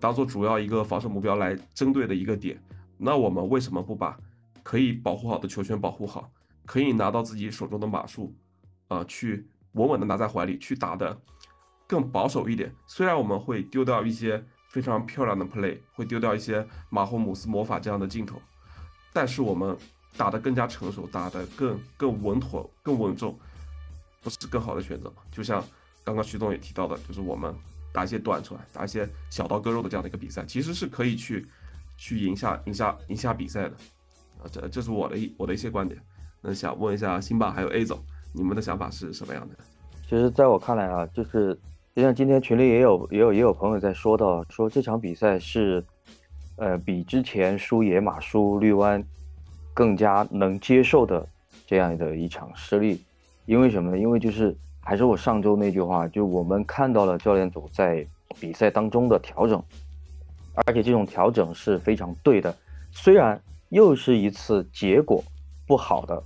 [0.00, 2.60] 当做主要一个防守目标来针对的一个点，
[2.98, 4.18] 那我们为什么不把
[4.62, 6.30] 可以保护好的球权保护好，
[6.66, 8.34] 可以拿到自己手中的码数，
[8.88, 11.20] 啊，去稳稳的拿在怀里，去打的
[11.86, 12.74] 更保守一点。
[12.86, 18.40] 虽然我们会丢掉一些非常漂亮的 play，会丢掉一些马霍姆斯魔法这样的镜头，
[19.12, 19.76] 但是我们
[20.16, 23.38] 打得更加成熟，打得更更稳妥、更稳重，
[24.22, 25.16] 不是更好的选择吗？
[25.30, 25.62] 就像。
[26.04, 27.54] 刚刚徐总也提到的，就是我们
[27.92, 31.46] 打一些短传，打一些小刀割肉的这样的一个比赛，其实是可以去
[31.96, 33.76] 去赢下、赢下、赢下比赛的。
[34.50, 36.00] 这这是我的一我的一些观点。
[36.40, 37.98] 那想问一下辛巴还有 A 总，
[38.32, 39.54] 你们的想法是什么样的？
[40.08, 41.58] 其实，在我看来啊，就是
[41.94, 45.84] 就像今天群里也有也有也有朋友在说到，说这场比赛是
[46.56, 49.02] 呃比之前输野马、输绿湾
[49.72, 51.26] 更加能接受的
[51.66, 53.02] 这样的一场失利。
[53.46, 53.98] 因为什么呢？
[53.98, 54.56] 因为就是。
[54.84, 58.04] 还是我上周那句话，就我们看到了教练组在
[58.40, 59.62] 比赛当中的调整，
[60.54, 62.52] 而且这种调整是非常对的。
[62.90, 63.40] 虽然
[63.72, 65.24] 又是一次结果
[65.66, 66.22] 不好的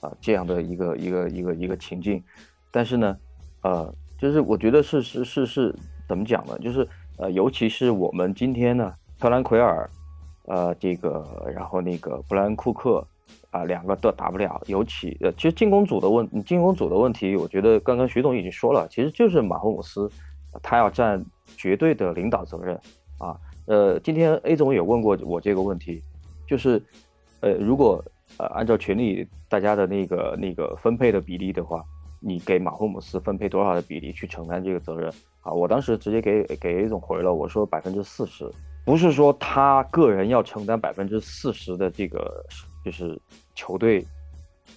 [0.00, 2.22] 啊这样的一个一个一个一个情境，
[2.70, 3.16] 但是呢，
[3.62, 5.74] 呃，就是我觉得是是是是
[6.08, 6.58] 怎么讲呢？
[6.58, 6.86] 就是
[7.18, 9.88] 呃，尤其是我们今天呢，特兰奎尔，
[10.46, 13.06] 呃，这个然后那个布兰库克。
[13.50, 20.10] 啊，两个都打不了，尤其呃，其实进攻组的问，进攻组的问题，我觉得刚刚徐总已经说了，其实就是马霍姆斯，
[20.62, 21.22] 他要占
[21.56, 22.74] 绝对的领导责任
[23.18, 23.38] 啊。
[23.66, 26.02] 呃，今天 A 总也问过我这个问题，
[26.52, 26.82] 就是，
[27.40, 28.04] 呃，如果
[28.36, 31.82] 呃按照权力大家的那个那个分配的比例的话，
[32.20, 35.10] 你给马霍姆斯分配多少的比例去承担这个责任
[35.40, 35.50] 啊？
[35.50, 38.46] 我当时直接给给 A 总回了，我说百分之四十，
[38.84, 42.44] 不是说他个人要承担百分之四十的这个。
[42.84, 43.16] 就是
[43.54, 44.04] 球队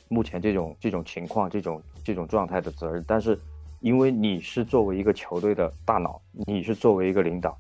[0.09, 3.35] 目前这种这种情况、这种这种状态的责任，但是
[3.79, 7.57] 因为你是作为一个球队的大脑，你是作为一个领导，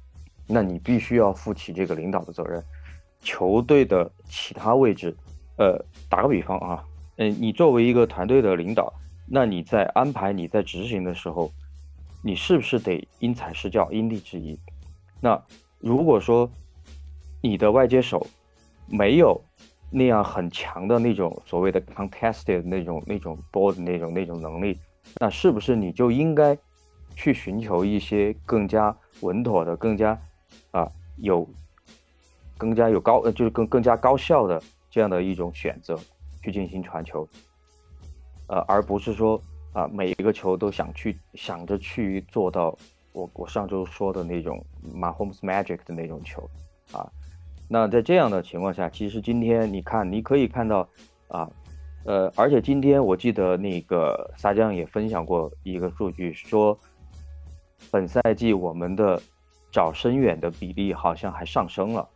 [0.47, 2.63] 那你必须要负起这个领导的责任。
[3.25, 5.13] 球队的其他位置，
[5.57, 6.85] 呃，打个比方啊，
[7.17, 8.93] 嗯，你作为一个团队的领导，
[9.27, 11.51] 那你在安排、你在执行的时候，
[12.23, 14.59] 你是不是得因材施教、因地制宜？
[15.19, 15.43] 那
[15.79, 16.47] 如果说
[17.41, 18.25] 你的外接手
[18.87, 19.41] 没有，
[19.89, 24.79] 那样很强的那种所谓的 contested 那种那种 ball 的那种那种能力，
[25.19, 26.55] 那是不是你就应该
[27.15, 30.19] 去寻求一些更加稳妥的、更加
[30.71, 31.47] 啊有
[32.57, 35.99] 更加有高呃就是更更加高效的这样的一种选择
[36.41, 37.27] 去进行传球，
[38.47, 39.41] 呃，而不是说
[39.73, 42.77] 啊，每一个球都想去想着去做到
[43.11, 44.63] 我我上周说的那种
[44.93, 46.49] Mahomes Magic 的那种球
[46.91, 47.09] 啊。
[47.67, 50.87] 那在这样的情况下，其实今天你看，你可以看到
[51.27, 51.49] 啊，
[52.05, 56.77] 呃，而且今天我记得那个撒将也分享过一个数据，说
[57.91, 59.19] 本赛季我们的
[59.71, 62.07] 找深远的比例好像还上升了。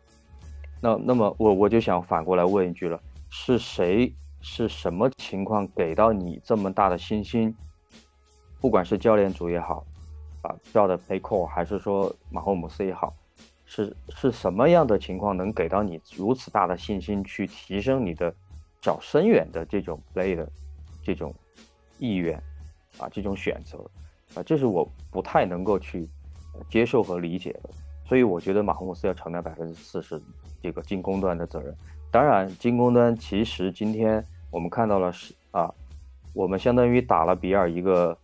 [0.82, 7.56] 那那么我我就想反过来问一句了，是谁是什么情况给到你这么大的信心？
[8.62, 9.86] 不管是教练组也好，
[10.42, 13.14] 啊，叫的 p a y c o 还是说马霍姆斯也好。
[13.72, 18.34] 是是什么样的情况能给到你如此大的信心，去提升你的
[18.82, 20.50] 找深远的这种 play 的
[21.04, 21.32] 这种
[22.00, 22.36] 意愿
[22.98, 23.78] 啊，这种选择
[24.34, 26.10] 啊，这是我不太能够去
[26.68, 27.70] 接受和理解的。
[28.10, 30.20] 所以我觉得马洪斯要承担百分之四十
[30.64, 31.72] 这个进攻端的责任。
[32.10, 35.72] 当然，进攻端其实今天我们看到了是啊，
[36.34, 38.18] 我们相当于打了比尔一个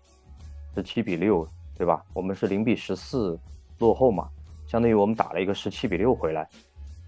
[0.74, 2.04] 十七比六，对吧？
[2.13, 3.38] 我们是零比十四
[3.78, 4.28] 落后嘛。
[4.67, 6.50] 相当于我们打了一个十七比六回来，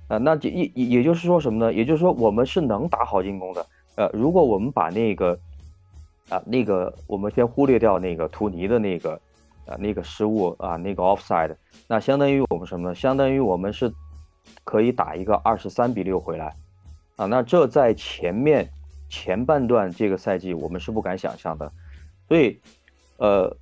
[0.07, 1.73] 啊，那也也也就是说什么呢？
[1.73, 3.65] 也就是说我们是能打好进攻的。
[3.95, 5.37] 呃，如果我们把那个
[6.29, 9.19] 啊那个我们先忽略掉那个图尼的那个
[9.67, 11.55] 啊那个失误啊那个 offside，
[11.87, 12.95] 那相当于我们什么呢？
[12.95, 13.93] 相当于我们是
[14.63, 16.55] 可以打一个二十三比六回来
[17.17, 17.25] 啊。
[17.25, 18.67] 那这在前面
[19.09, 21.71] 前半段这个赛季我们是不敢想象的，
[22.27, 22.59] 所以
[23.17, 23.55] 呃。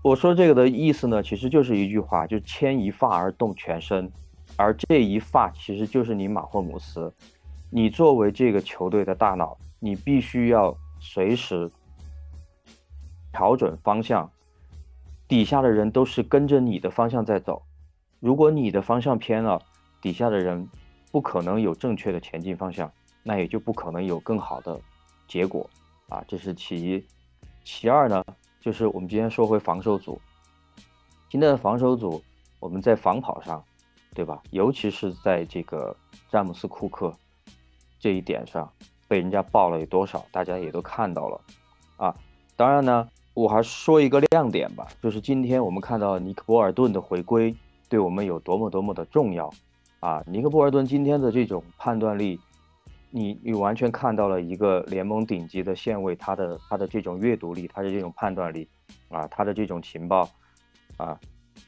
[0.00, 4.10] 我说这个的意思呢，其实就是一句话，就牵一发而动全身，
[4.56, 7.12] 而这一发其实就是你马霍姆斯。
[7.68, 11.68] 你作为这个球队的大脑，你必须要随时
[13.32, 14.30] 调整方向，
[15.28, 17.62] 底下的人都是跟着你的方向在走。
[18.18, 19.60] 如果你的方向偏了，
[20.00, 20.66] 底下的人
[21.12, 22.90] 不可能有正确的前进方向，
[23.22, 24.80] 那也就不可能有更好的
[25.28, 25.68] 结果
[26.08, 26.24] 啊。
[26.26, 27.04] 这是其一，
[27.62, 28.24] 其二呢？
[28.60, 30.20] 就是我们今天说回防守组，
[31.28, 32.22] 今天的防守组，
[32.58, 33.62] 我们在防跑上，
[34.14, 34.42] 对吧？
[34.50, 35.94] 尤其是在这个
[36.28, 37.14] 詹姆斯库克
[38.00, 38.70] 这一点上，
[39.06, 41.40] 被人家爆了有多少，大家也都看到了
[41.98, 42.16] 啊。
[42.56, 47.54] 当然呢，我还说一个亮点吧，就是今天我们看到尼克波尔顿的回归，
[47.88, 49.48] 对我们有多么多么的重要
[50.00, 50.20] 啊！
[50.26, 52.40] 尼克波尔顿今天的这种判断力。
[53.10, 58.68] 你你完全看到了一个联盟顶级的线位，他的他的这种阅读力，他的这种判断力，
[59.08, 60.28] 啊，他的这种情报，
[60.96, 61.18] 啊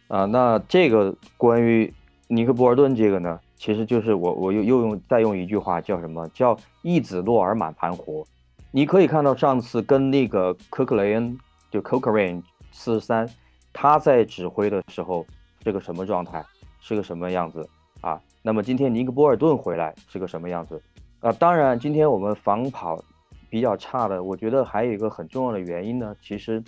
[0.09, 1.95] 啊，那这个关于
[2.27, 8.25] 尼克波尔顿这个呢，其实就是我我又又用再用一句话叫什么叫一子落而满盘活。
[8.73, 11.39] 你可以看到上次跟那个科克雷恩
[11.71, 13.29] 就 Cochrane 四十三，
[13.73, 15.27] 他在指挥的时候
[15.63, 16.45] 是个什么状态，
[16.81, 17.69] 是个什么样子
[18.01, 18.21] 啊？
[18.43, 20.83] 那么今天尼克波尔顿回来是个什么样子？
[21.21, 23.03] 啊，当然，今天我们防跑
[23.49, 26.63] 比较差的，我觉得还有一个很重要的原因呢，其实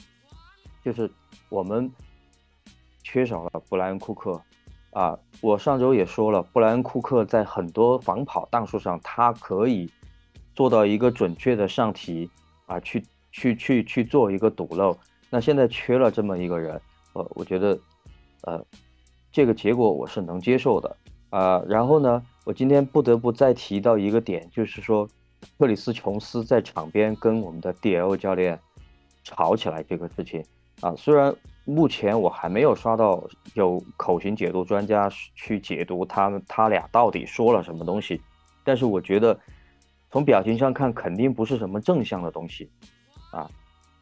[0.84, 1.10] 就是
[1.48, 1.90] 我们
[3.02, 4.40] 缺少了布莱恩库克。
[4.90, 9.90] 啊，我上周也说了，布莱恩库克在很多防跑档数上，他可以
[10.54, 12.30] 做到一个准确的上提
[12.66, 14.96] 啊，去去去去做一个堵漏。
[15.28, 16.80] 那现在缺了这么一个人，
[17.14, 17.78] 呃，我觉得，
[18.42, 18.64] 呃，
[19.32, 20.96] 这个结果我是能接受的。
[21.30, 22.22] 啊，然后呢？
[22.44, 25.08] 我今天不得不再提到一个点，就是说，
[25.58, 28.58] 克里斯琼斯在场边跟我们的 D.L 教练
[29.22, 30.44] 吵起来这个事情
[30.80, 30.92] 啊。
[30.96, 38.20] 虽然目前我还没有刷到有口型解读专家去解读他们他俩到底说了什么东西，
[38.64, 39.38] 但是我觉得
[40.10, 42.68] 从表情上看，肯定不是什么正向的东西
[43.32, 43.50] 啊。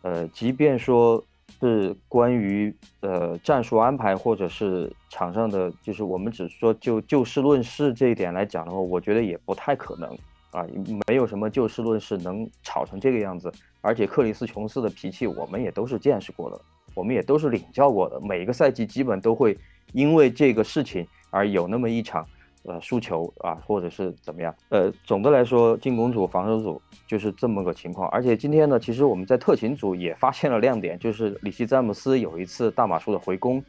[0.03, 1.25] 呃，即便说。
[1.59, 10.09] 是关于呃战术安排，或者是场上的，就是我们只说就就事论事这一点来讲的话，我觉得也不太可能
[10.53, 10.65] 啊，
[11.09, 13.53] 没有什么就事论事能吵成这个样子。
[13.81, 16.61] 而且克里斯琼斯的脾气，我们也都是见识过的，
[16.95, 19.59] 我们也都是领教过的，每一个赛季基本都会
[19.93, 22.25] 因为这个事情而有那么一场。
[22.65, 24.55] 呃，输球啊，或者是怎么样？
[24.69, 28.07] 呃，总的来说，进攻组、防守组就是这么个情况。
[28.11, 33.65] 而且今天呢，其实我们在特勤组也发现了亮点，就是里希詹姆斯有一次大马术的回攻，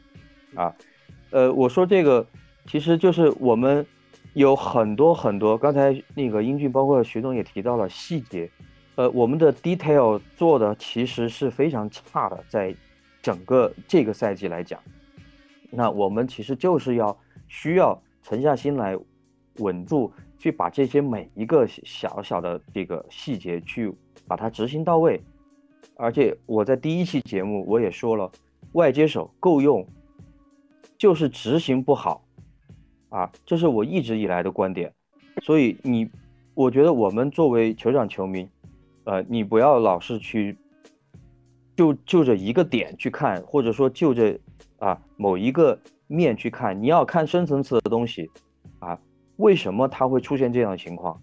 [0.54, 0.70] 啊，
[1.30, 2.26] 呃，我说这个
[2.66, 3.84] 其实就是我们
[4.34, 8.50] 有很多很多，刚才那个英俊包括徐总也提到了细节，
[8.96, 12.74] 呃，我们的 detail 做的其实是非常差的，在
[13.22, 14.78] 整个这个赛季来讲，
[15.70, 17.16] 那我们其实就是要
[17.48, 17.98] 需要。
[18.22, 18.96] 沉下心来，
[19.58, 23.92] 稳住，去把这些每一个小小的这个细节去
[24.26, 25.20] 把它执行到位。
[25.96, 28.30] 而且我在第一期节目我也说了，
[28.72, 29.86] 外接手够用，
[30.96, 32.24] 就是执行不好
[33.10, 34.92] 啊，这是我一直以来的观点。
[35.42, 36.08] 所以你，
[36.54, 38.48] 我觉得我们作为酋长球迷，
[39.04, 40.56] 呃，你不要老是去
[41.76, 44.38] 就就着一个点去看，或者说就着
[44.78, 45.78] 啊某一个
[46.12, 48.30] 面去看，你要看深层次的东西
[48.78, 48.98] 啊，
[49.36, 51.20] 为什么他会出现这样的情况？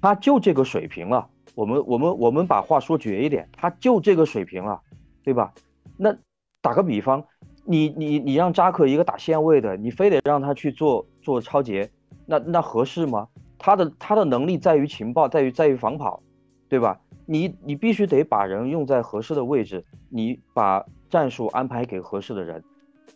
[0.00, 4.80] 他就这个水平了，我们我们我们把话说绝一点，他就这个水平了，
[5.22, 5.52] 对吧？
[5.96, 6.14] 那
[6.60, 7.24] 打个比方，
[7.64, 11.90] 你你你让扎克一个打线位的，你非得让他去做做超节，
[12.26, 13.28] 那那合适吗？
[13.58, 16.20] 他的他的能力在于情报，在于在于防跑，
[16.68, 17.00] 对吧？
[17.24, 22.62] 你你必须得把人用在合适的位置，你把战术安排给合适的人。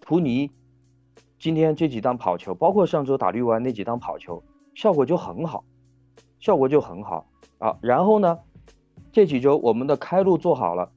[0.07, 0.49] 图尼
[1.37, 4.41] 今天这几档跑球，包括上周打绿湾那几档跑球，
[4.73, 5.65] 效果就很好。
[6.39, 7.27] 效果就很好
[7.59, 8.39] 啊，然后呢，
[9.11, 10.93] 这几周我们的开路做好了，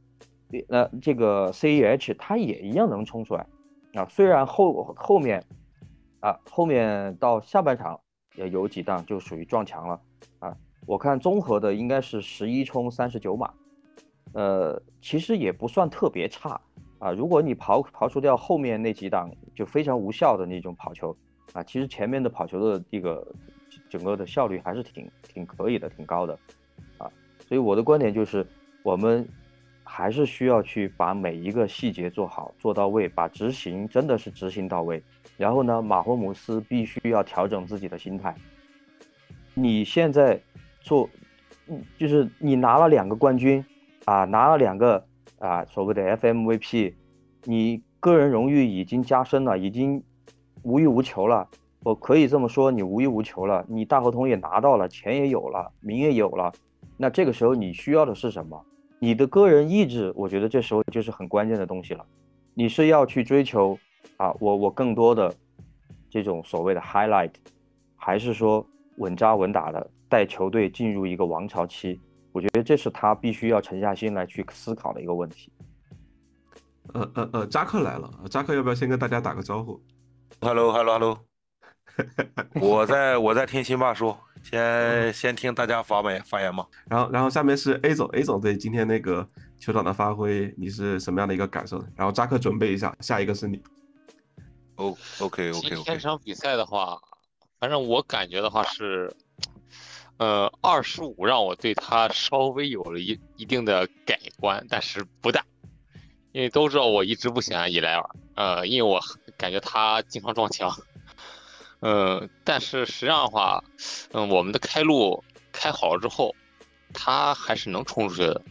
[0.67, 3.47] 呃，这个 C E H 它也一样能冲出来
[3.95, 4.05] 啊。
[4.09, 5.43] 虽然后后面
[6.19, 7.99] 啊，后面到下半场
[8.35, 9.99] 也有几档就属于撞墙了
[10.37, 10.55] 啊。
[10.85, 13.51] 我看综合的应该是十一冲三十九码，
[14.33, 16.61] 呃，其实也不算特别差
[16.99, 17.11] 啊。
[17.11, 21.15] 如果你刨刨除掉后面那几档就非常无效的那种跑球
[21.53, 23.25] 啊，其实前面的跑球的这个。
[23.87, 26.33] 整个的效率还是挺挺可以的，挺高的，
[26.97, 27.09] 啊，
[27.47, 28.45] 所以我的观点就是，
[28.81, 29.27] 我们
[29.83, 35.01] 还是需要去把每一个细节做好做到位，把执行真的是执行到位。
[35.37, 38.35] 然后呢，马霍姆斯必须要调整自己的心态。
[39.53, 40.39] 你现在
[40.81, 41.07] 做，
[41.67, 43.63] 嗯，就是你拿了两个冠军，
[44.05, 45.03] 啊，拿了两个
[45.39, 46.93] 啊所谓的 FMVP，
[47.43, 50.03] 你个人荣誉已经加深了，已经
[50.63, 51.47] 无欲无求了。
[51.83, 56.51] 我可以这么说，你无欲无求了，你大合同也拿到了，钱也有了，名也有了，
[56.97, 58.61] 那这个时候你需要的是什么？
[58.99, 62.05] 你的个人意志，我觉得这时候就是很关键的东西了。
[62.53, 63.79] 你是要去追求
[64.17, 65.33] 啊，我我更多的
[66.09, 67.31] 这种所谓的 highlight，
[67.95, 68.65] 还是说
[68.97, 71.97] 稳扎稳打的带球队进入一个王朝期？
[72.31, 75.51] 我觉得这是他必须要沉下心来去思考的一个问题。
[76.93, 79.81] 呃呃呃，扎克来了，扎克要不要先跟大家打个招呼
[80.41, 81.19] ？Hello，Hello，Hello。
[82.61, 86.65] 我在我在听辛巴说，先先听大家发言发言嘛。
[86.87, 89.27] 然后然后下面是 A 总，A 总对今天那个
[89.59, 91.83] 球场的发挥，你是什么样的一个感受？
[91.95, 93.61] 然后扎克准备一下，下一个是你。
[94.77, 95.75] 哦，OK OK OK。
[95.75, 96.97] 今天场比赛的话，
[97.59, 99.13] 反正我感觉的话是，
[100.19, 105.45] 呃，二十五让我对他稍微有了一一定的改观，但是不大，
[106.33, 109.01] 因为都知道我一直不喜欢伊莱尔，呃，因为我
[109.37, 110.75] 感觉他经常撞墙。
[111.79, 113.63] 嗯，但是实际上的话，
[114.11, 116.35] 嗯，我们的开路开好了之后，
[116.93, 118.41] 他还是能冲出去的。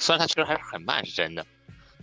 [0.00, 1.46] 虽然他确实还是很慢，是真的，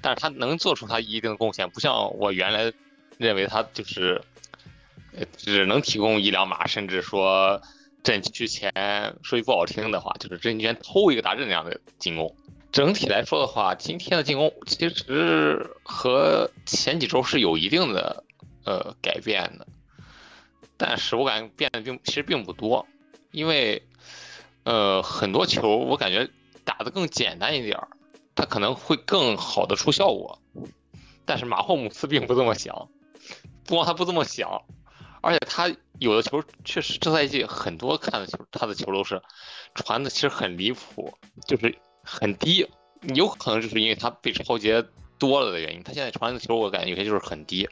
[0.01, 1.69] 但是他能做出他一定的贡献。
[1.69, 2.71] 不像我原来
[3.17, 4.21] 认为他就是，
[5.13, 7.61] 呃，只能提供一两码，甚至说
[8.03, 8.71] 阵区前
[9.23, 12.35] 说句不好听的话，就是阵区前偷一个大阵那样的进攻。
[12.71, 18.23] 整体来说的话，今天的进攻其实和前几周是有一定的
[18.63, 19.67] 呃改变的。
[20.77, 22.87] 但是我感觉变得并其实并不多，
[23.31, 23.83] 因为，
[24.63, 26.29] 呃，很多球我感觉
[26.63, 27.89] 打得更简单一点儿，
[28.35, 30.39] 它可能会更好的出效果。
[31.25, 32.87] 但是马霍姆斯并不这么想，
[33.65, 34.61] 不光他不这么想，
[35.21, 39.21] 而且他有的球确实这赛季很多看的球，他的球都是
[39.75, 41.13] 传的其实很离谱，
[41.47, 42.67] 就是很低，
[43.13, 44.83] 有可能就是因为他被超节
[45.17, 47.67] 多了的原因，他现在传的球我感觉有些就是很低。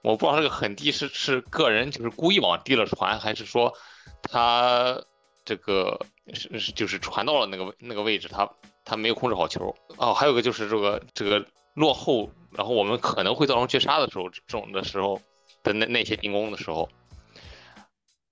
[0.00, 3.74] 我不知道这个很低是是个人就是故意往低了传，还是说
[4.22, 5.02] 他
[5.44, 8.48] 这个是是就是传到了那个那个位置，他
[8.84, 10.14] 他没有控制好球哦。
[10.14, 15.20] 还有个就是这个这个落后，然后我们可能会造成绝杀的时候，这种的时候
[15.62, 16.88] 的那那些进攻的时候，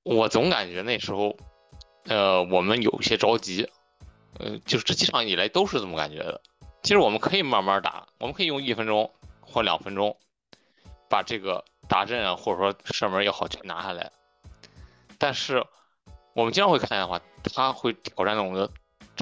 [0.02, 1.36] 我总感觉那时候
[2.04, 3.70] 呃我们有些着急，
[4.38, 6.40] 呃就是这几场以来都是这么感觉的。
[6.82, 9.10] 其实我们可以慢慢打，我们可以用一分钟
[9.40, 10.16] 或两分钟。
[11.08, 14.10] 把这个打阵啊，或者说射门也好，全拿下来。
[15.18, 15.64] 但是
[16.34, 17.20] 我们经常会看见的话，
[17.54, 18.68] 他会挑战我们的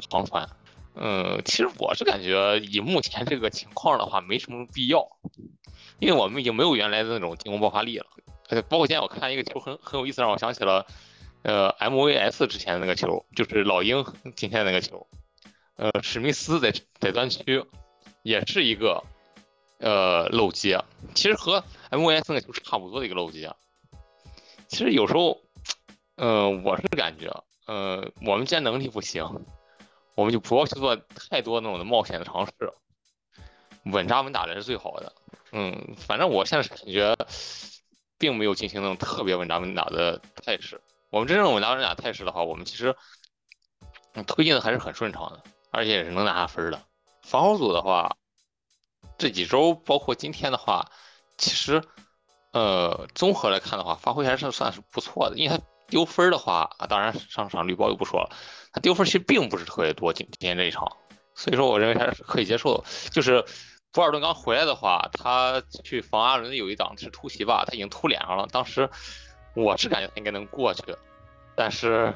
[0.09, 0.49] 长传。
[0.95, 5.07] 嗯，其实我是感觉以目前这个情况的话，没什么必要，
[5.99, 8.05] 因为我们已经没有原来的那种进攻爆发力了。
[8.49, 10.85] 而且包括今天我看一个球很很有意思，让我想起了
[11.43, 15.05] 呃 MVS 之前的那个球，就是老鹰今天那个球。
[15.75, 17.63] 呃，史密斯在在端区
[18.23, 19.03] 也是一个。
[19.77, 20.81] 呃，漏接，
[21.13, 23.51] 其实和 MVS 那个球差不多的一个漏接。
[24.69, 25.41] 其实有时候，
[26.15, 29.25] 呃，我是感觉，呃，我们既然能力不行，
[30.15, 30.95] 我们就不要去做
[31.29, 32.53] 太多那种的冒险的尝试，
[33.83, 35.13] 稳扎稳打的是最好的。
[35.51, 37.15] 嗯，反正我现在感觉，
[38.17, 40.81] 并没有进行那种特别稳扎稳打的态势。
[41.11, 42.95] 我们真正稳扎稳打态势的话，我们其实
[44.25, 46.81] 推进的还是很顺畅的，而且也是能拿下分的。
[47.21, 48.15] 防守组的话，
[49.17, 50.89] 这几周包括今天的话，
[51.37, 51.83] 其实
[52.51, 55.37] 呃综合来看的话，发挥还是算是不错的。
[55.37, 58.35] 因为他丢分的话啊，当然上场绿包就不说了，
[58.71, 60.87] 他丢分其实并不是特别多，今今天这一场，
[61.33, 62.83] 所以说我认为还是可以接受的。
[63.11, 63.43] 就是
[63.91, 68.89] 博尔顿刚回来的话，他去防阿伦有一档是突袭吧，他已经突脸上了，当时
[69.55, 70.83] 我是感觉他应该能过去，
[71.55, 72.13] 但是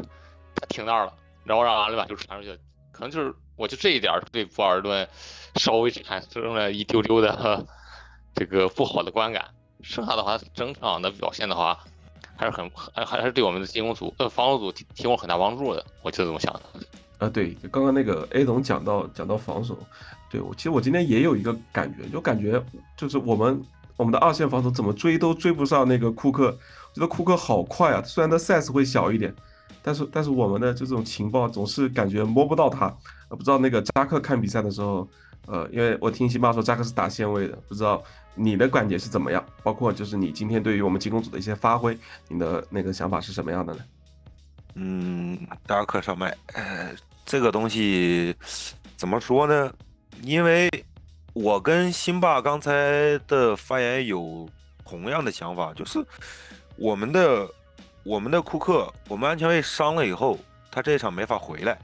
[0.55, 1.13] 他停那儿了，
[1.43, 2.59] 然后让阿伦把球传出去，
[2.91, 5.07] 可能就是我就这一点儿对博尔顿
[5.55, 7.65] 稍微产生了一丢丢的
[8.35, 9.45] 这个不好的观感。
[9.81, 11.85] 剩下的话，整场的表现的话，
[12.39, 16.61] 还是很还还是对我们的进攻组呃防守组提提供很大帮助的，我就这么想的。
[17.17, 19.77] 啊，对，就刚刚那个 A 总讲到讲到防守，
[20.31, 22.63] 对我其实我今天也有一个感觉，就感觉
[22.95, 23.61] 就是我们
[23.97, 29.35] 我们的二线防守怎么追都追不上那个库克，我觉得库克好快啊，虽然他 size 会小一点，
[29.83, 32.87] 但是但是我们的这种情报总是感觉摸不到他，
[33.27, 35.05] 不知道那个扎克看比赛的时候，
[35.45, 38.01] 呃因为我听辛巴说扎克是打线位的，不知道
[38.41, 41.97] 你的感觉是怎么样，包括就是你今天对于我们进攻组的一些发挥，
[42.29, 43.79] 你的那个想法是什么样的呢？
[44.75, 45.37] 嗯，
[45.67, 48.33] 扎克上麦，呃，这个东西
[48.95, 49.73] 怎么说呢？
[50.21, 50.69] 因为
[51.33, 54.47] 我跟辛巴刚才的发言有
[54.85, 55.99] 同样的想法，就是
[56.77, 57.45] 我们的
[58.03, 60.39] 我们的库克，我们安全卫伤了以后，
[60.71, 61.77] 他这一场没法回来，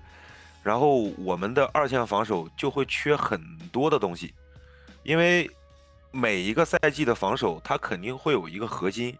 [0.64, 3.42] 然后我们的二线防守就会缺很
[3.74, 4.34] 多的东西，
[5.04, 5.50] 因为
[6.16, 9.18] 每一个赛季的防守，它肯定会有一个核心。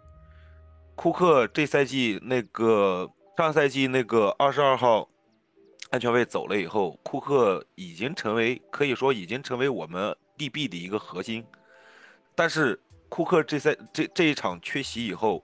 [0.96, 5.06] 库克这赛季那个上赛季那个二十二号
[5.90, 11.46] 安全卫走了以后，库克已经成为可以说已经成为我们 DB 的一个核心。
[12.34, 12.80] 但是
[13.10, 15.44] 库克这赛这这一场缺席以后，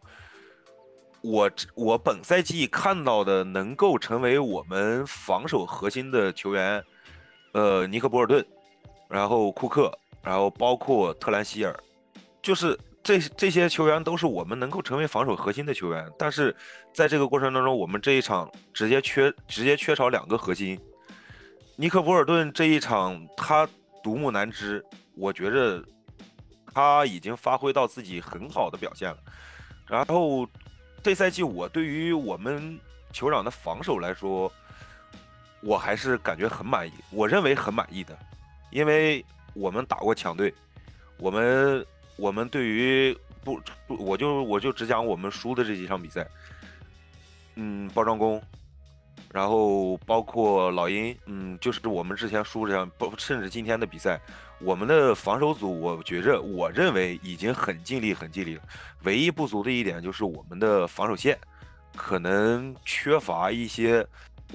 [1.20, 6.82] 我我本赛季看到的能够成为我们防守核心的球员，
[7.52, 8.46] 呃，尼克博尔顿，
[9.10, 9.92] 然后库克，
[10.24, 11.76] 然后包括特兰希尔，
[12.42, 16.08] 就是这这些球员都是我们能够成为防守核心的球员。
[16.18, 16.56] 但是
[16.94, 20.80] 在这个过程当中，我们这一场直接缺直接缺少两个核心。
[21.76, 23.68] 尼克博尔顿这一场他
[24.04, 25.84] 独木难支，我觉着
[26.74, 29.18] 他已经发挥到自己很好的表现了。
[29.88, 30.48] 然后
[31.02, 32.80] 这赛季我对于我们
[33.12, 34.52] 酋长的防守来说，
[35.64, 38.18] 我还是感觉很满意，我认为很满意的，
[38.70, 40.54] 因为我们打过强队，
[41.18, 41.86] 我们
[42.16, 46.28] 我们对于不不我就我就只讲我们输的这几场比赛，
[47.56, 48.42] 嗯，包装工，
[49.32, 54.20] 然后包括老鹰，嗯，就是我们之前输这样，不甚至今天的比赛，
[54.60, 58.64] 我们的防守组，我觉着我认为已经很尽力很尽力了，
[59.04, 61.38] 唯一不足的一点就是我们的防守线
[61.96, 64.06] 可能缺乏一些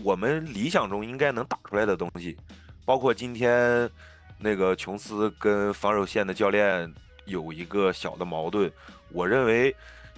[0.02, 2.36] 我们理想中应该能打出来的东西，
[2.84, 3.90] 包括今天
[4.38, 6.92] 那个琼斯跟防守线的教练
[7.24, 8.70] 有一个小的矛盾，
[9.10, 9.74] 我认为，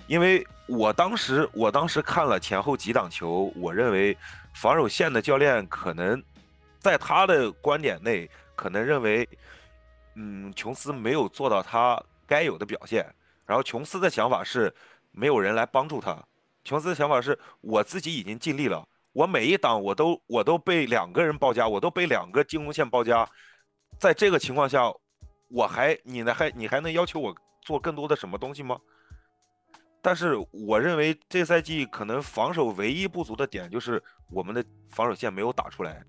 [0.07, 4.17] 因为我当时我当时看了前后几档球，我认为
[4.55, 6.23] 防守线的教练可能
[6.79, 9.29] 在他的观点内，可能认为，
[10.17, 13.07] 嗯，琼斯没有做到他该有的表现，
[13.47, 14.75] 然后琼斯的想法是
[15.13, 16.23] 没有人来帮助他，
[16.65, 23.29] 琼斯的想法是我自己已经尽力了，我每一档我都我都被两个人包夹，我都被两个进攻线包夹，
[23.99, 24.93] 在这个情况下，
[25.49, 28.79] 我还你呢还你还能要求我做更多的什么东西吗？
[30.01, 36.03] 但是我认为这赛季可能防守唯一不足的点就是我们的防守线没有打出来。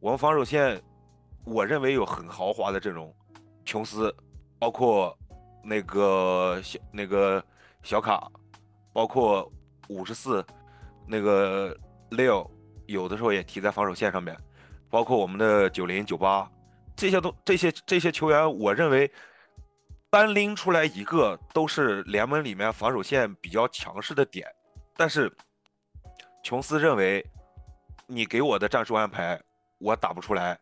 [0.00, 0.82] 我们防守线，
[1.44, 3.14] 我认为有很豪华的阵容，
[3.64, 4.12] 琼斯，
[4.58, 5.16] 包括
[5.62, 7.42] 那个小那个
[7.84, 8.28] 小卡，
[8.92, 9.50] 包括
[9.88, 10.44] 五十四
[11.06, 11.72] 那个
[12.10, 12.50] Leo，
[12.86, 14.36] 有的时候也踢在防守线上面，
[14.90, 16.50] 包括我们的九零九八，
[16.96, 19.10] 这些都这些这些球员，我认为。
[20.14, 24.46] 单拎出来一个都是联盟里面防守线比较强势的点，
[24.94, 25.34] 但是
[26.44, 27.24] 琼斯认为
[28.06, 29.40] 你给我的战术安排
[29.78, 30.60] 我打不出来，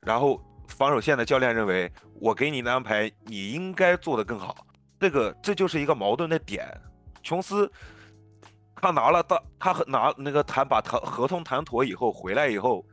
[0.00, 4.54] 然后防守线的教练认为我给你的安排你应该做得更好，
[5.00, 6.68] 这个这就是一个矛盾的点。
[7.22, 7.72] 琼斯
[8.76, 12.84] 他拿了大他拿那个谈把谈合同谈妥以后回来以后，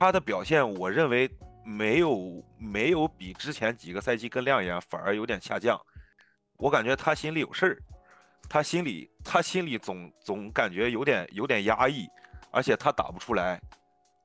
[0.00, 1.30] 他的表现我认为。
[1.64, 5.80] 没有没有比之前几个赛季更亮眼，反而有点下降。
[6.56, 7.78] 我感觉他心里有事儿，
[8.48, 12.06] 他心里他心里总总感觉有点有点压抑，
[12.52, 13.60] 而且他打不出来。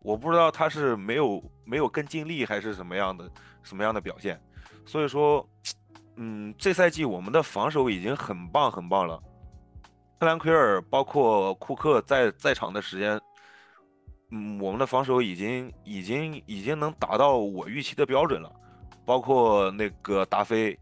[0.01, 3.29] 我不知道他是没有没有更尽力还是什么样的
[3.63, 4.39] 什么样的表现。
[4.85, 5.47] 所以说，
[6.15, 9.21] 嗯，这赛季我们的防守已经很棒很棒了。
[10.19, 13.19] 特兰奎尔包括库克在在场的时间，
[14.31, 18.51] 嗯，我们的防守已经已经已经能达到我预期的标准了，
[19.05, 20.77] 包括那个达菲，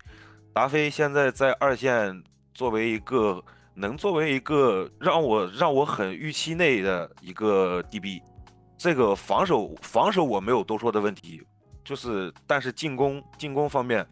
[0.53, 2.23] 达菲现在在二线
[2.53, 3.41] 作为一个
[3.73, 8.21] 能作为一个让我让我很预期内的一个 DB，
[8.77, 11.41] 这个防守防守我没有多说的问题，
[11.85, 14.05] 就是但是进攻进攻方面，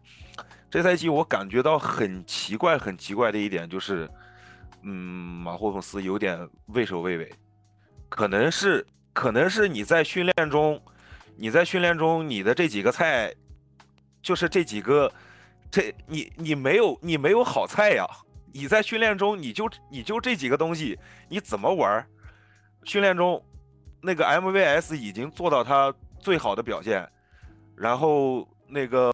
[0.70, 4.10] 这赛季我感觉到很奇怪很奇怪的一点就是，
[4.84, 7.30] 嗯，马霍姆斯有点畏首畏尾，
[8.08, 10.80] 可能是可能是你在训练中，
[11.38, 13.34] 你在训练中你的这几个菜，
[14.22, 15.10] 就是这几个，
[15.72, 18.06] 这你你没有你没有好菜呀，
[18.52, 21.00] 你在训练中你就你就这几个东西，
[21.30, 22.06] 你怎么玩？
[22.84, 23.42] 训练中
[24.02, 27.10] 那个 MVS 已经做到他最好的表现，
[27.78, 29.14] 然后那个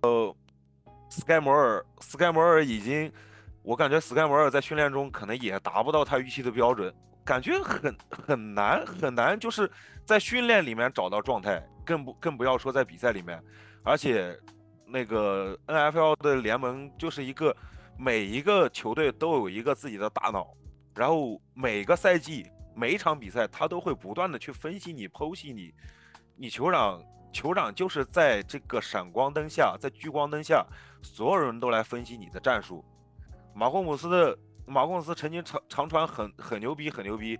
[1.11, 3.13] Sky 摩尔 Sky 摩尔已经，
[3.61, 6.91] 我感觉 Sky 摩尔在训练中可能也达不到他预期的标准，
[7.23, 9.69] 感觉很很难很难，就是
[10.05, 13.41] 在训练里面找到状态，更不更不要说在比赛里面，
[13.83, 14.37] 而且
[14.85, 17.55] 那个 NFL 的联盟就是一个
[17.97, 20.47] 每一个球队都有一个自己的大脑，
[20.95, 22.45] 然后每个赛季
[22.75, 25.73] 每一场比赛他都会不断的去分析你、剖析你，
[26.35, 27.01] 你酋长
[27.31, 30.65] 酋长就是在这个闪光灯下，在聚光灯下，
[31.01, 32.83] 所有人都来分析你的战术。
[33.53, 37.39] 马霍姆斯的马霍姆斯曾经长长传很很牛逼，很牛逼。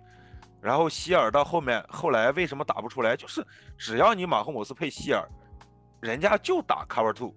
[0.60, 3.16] 然后希尔到后面后来为什么打不出来？
[3.16, 3.44] 就是
[3.76, 5.28] 只要你马霍姆斯配希尔，
[6.00, 7.34] 人家就打 cover two，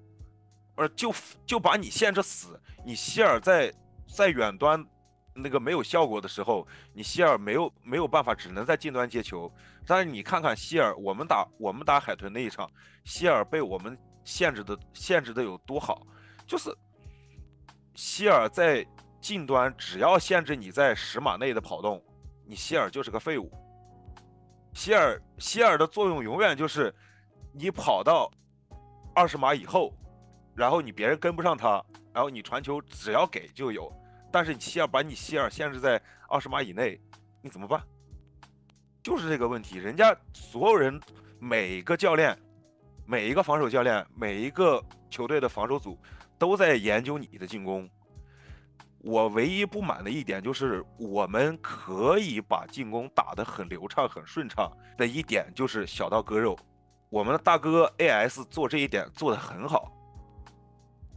[0.76, 1.12] 而就
[1.46, 2.60] 就把你限制死。
[2.86, 3.74] 你希尔在
[4.08, 4.86] 在远端
[5.34, 9.52] 那个没有效果的时候，你希尔没有没有办法，只能在近端接球。
[9.88, 12.70] 但是你看看希尔，我们打我们打海豚那一场，
[13.06, 16.06] 希尔被我们限制的限制的有多好，
[16.46, 16.72] 就是
[17.96, 18.86] 希尔在
[19.26, 22.00] 近端只要限制你在十码内的跑动，
[22.46, 23.52] 你希尔就是个废物。
[24.72, 26.94] 希尔希尔的作用永远就是
[27.52, 28.32] 你跑到
[29.16, 29.92] 二十码以后，
[30.54, 33.92] 然后你别人跟不上他，然后你传球只要给就有。
[34.32, 36.00] 但是你希尔把你希尔限制在
[36.30, 37.02] 二十码以内，
[37.42, 37.82] 你怎么办？
[39.02, 41.02] 就是这个问题，人家所有人
[41.40, 42.38] 每个教练、
[43.08, 45.98] 每一个防守教练、每一个球队的防守组
[46.38, 47.90] 都在研究你的进攻。
[49.06, 56.58] 我唯一不满的一点就是，我们可以把进攻打得很流畅、很顺畅的一点就是小刀割肉。
[57.10, 59.92] 我们的大哥 AS 做这一点做得很好，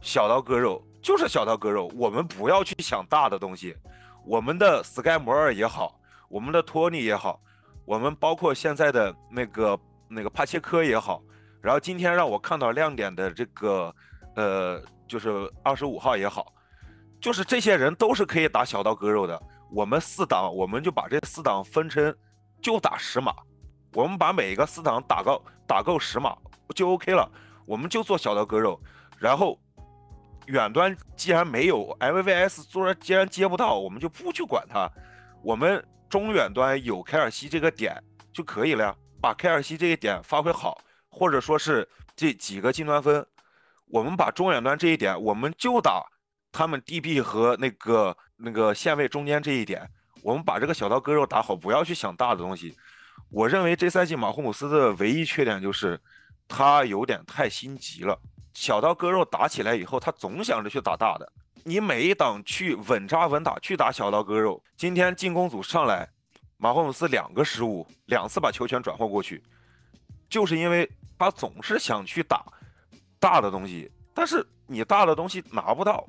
[0.01, 3.75] 小刀割肉就是小刀割肉，我们不要去想大的东西。
[4.23, 7.41] 我们的 Sky 摩尔也好，我们的托尼也好，
[7.85, 11.23] 我们包括现在的那个那个帕切科也好，
[11.59, 13.93] 然后今天让我看到亮点的这个
[14.35, 16.53] 呃，就是二十五号也好，
[17.21, 19.41] 就是这些人都是可以打小刀割肉的。
[19.71, 22.15] 我们四档，我们就把这四档分成
[22.61, 23.33] 就打十码，
[23.93, 26.35] 我们把每一个四档打够打够十码
[26.75, 27.29] 就 OK 了，
[27.65, 28.79] 我们就做小刀割肉，
[29.17, 29.59] 然后。
[30.47, 34.89] 远端既然没有 MVS 做，既然接不到，我们就不去管它。
[35.43, 37.95] 我们中远端有凯尔西这个点
[38.33, 43.23] 就可以了呀，把凯尔西这个点发挥好，或者说是这几个近端分，
[43.89, 46.03] 我们把中远端这一点，我们就打
[46.51, 49.89] 他们 DB 和那个那个线位中间这一点，
[50.21, 52.75] 我们把这个小刀割肉打好，不要去想大的东西。
[53.29, 55.99] 我认为这赛季马霍姆斯的唯一缺点就是
[56.47, 58.19] 他有点太心急了。
[58.53, 61.31] 小刀割肉打起来以后，他总想着去打大的。
[61.63, 64.61] 你每一档去稳扎稳打去打小刀割肉。
[64.75, 66.09] 今天进攻组上来，
[66.57, 69.43] 马霍姆斯两个失误，两次把球权转换过去，
[70.29, 72.43] 就是因为他总是想去打
[73.19, 76.07] 大的东西，但是你大的东西拿不到，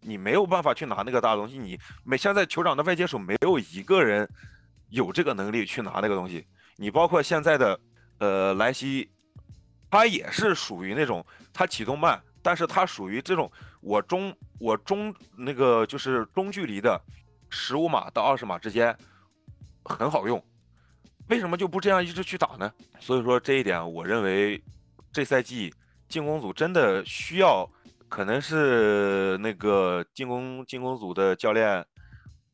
[0.00, 1.58] 你没有办法去拿那个大东西。
[1.58, 4.28] 你每现在酋长的外接手没有一个人
[4.88, 6.46] 有这个能力去拿那个东西。
[6.76, 7.80] 你包括现在的
[8.18, 9.10] 呃莱西。
[9.92, 16.96] 他也是属于那种他启动慢，但是他属于这种我中我中那个就是中距离的
[17.48, 18.96] 十五码到二十码之间
[19.82, 20.40] 很好用，
[21.26, 22.72] 为什么就不这样一直去打呢？
[23.00, 24.62] 所以说这一点，我认为
[25.12, 25.74] 这赛季
[26.08, 27.68] 进攻组真的需要，
[28.10, 31.86] 可能是那个进攻进攻组的教练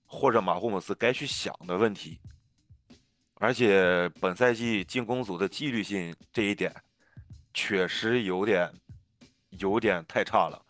[0.05, 2.21] 或者马霍姆斯该去想的问题，
[3.41, 6.73] 而且本赛季进攻组的纪律性这一点。
[7.59, 8.71] 确实有点，
[9.59, 10.61] 有点太差了。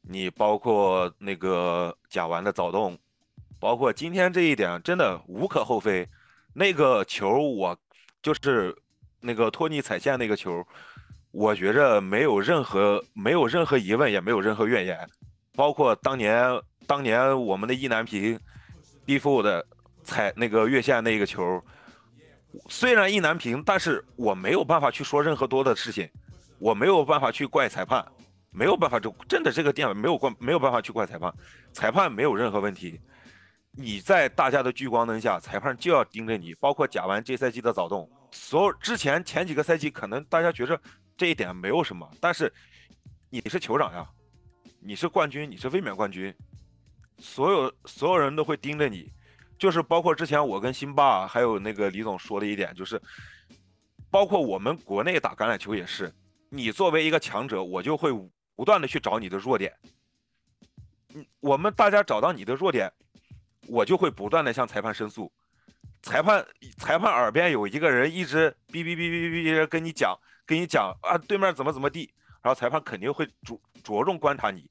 [0.00, 2.98] 你包括那个甲烷的躁动，
[3.60, 6.08] 包括今天这一点，真的无可厚非。
[6.54, 7.78] 那个球我
[8.20, 8.76] 就是
[9.20, 10.66] 那个托尼踩线那个球，
[11.30, 15.08] 我觉着没有任何没有任何疑问，也没有任何怨言。
[15.54, 16.48] 包括当年
[16.86, 18.38] 当年我们的意难平
[19.04, 19.64] d f 的
[20.04, 21.62] 踩那个越线那个球，
[22.68, 26.08] 虽然意难平，但是我没有办法去说任何多的事情，
[26.58, 28.04] 我没有办法去怪裁判，
[28.50, 31.32] 没有办法就真的这个电没有怪没有办法去怪裁判，
[31.72, 33.00] 裁判没有任何问题。
[33.72, 40.80] 你在大家的聚光灯下，裁判就要盯着你，包括贾完这赛季的早动，所有之前前几个赛季可能大家觉着
[41.18, 42.50] 这一点没有什么，但是
[43.28, 44.08] 你是酋长呀，
[44.80, 46.32] 你是冠军，你是卫冕冠军，
[47.18, 49.12] 所有所有人都会盯着你。
[49.58, 53.02] 就是包括之前我跟辛巴还有那个李总说的一点，就是
[54.08, 56.14] 包括我们国内打橄榄球也是，
[56.48, 58.12] 你作为一个强者，我就会
[58.54, 59.74] 不断的去找你的弱点。
[61.14, 62.88] 嗯，我们大家找到你的弱点，
[63.66, 65.32] 我就会不断的向裁判申诉。
[66.00, 66.46] 裁判
[66.76, 70.16] 裁判耳边有一个人一直哔哔哔哔哔跟你讲，
[70.48, 72.10] 跟你讲啊，对面怎么怎么地，
[72.42, 74.68] 然后裁判肯定会着着重观察你。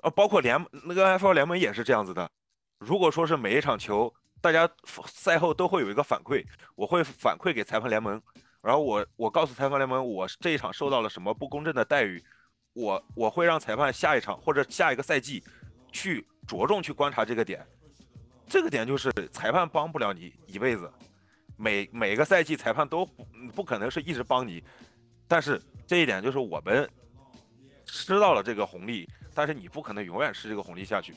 [0.00, 2.26] 啊，包括联那个 F 联盟也是这样子的。
[2.78, 4.66] 如果说是每一场球，大家
[5.06, 6.42] 赛后都会有一个反馈，
[6.74, 8.20] 我会反馈给裁判联盟，
[8.62, 12.24] 然后我我告诉裁判联盟，我这一场受到了什么不公正的待遇，
[12.72, 15.44] 我我会让裁判下一场或者下一个赛季
[15.92, 17.66] 去着重去观察这个点，
[18.46, 20.90] 这个点就是裁判帮不了你一辈子，
[21.56, 24.62] 每每个赛季裁判都不不可能是一直帮你，
[25.26, 26.88] 但是这一点就是我们
[27.84, 31.14] 吃到了这个红利，但是你不可能永远吃这个红利下去。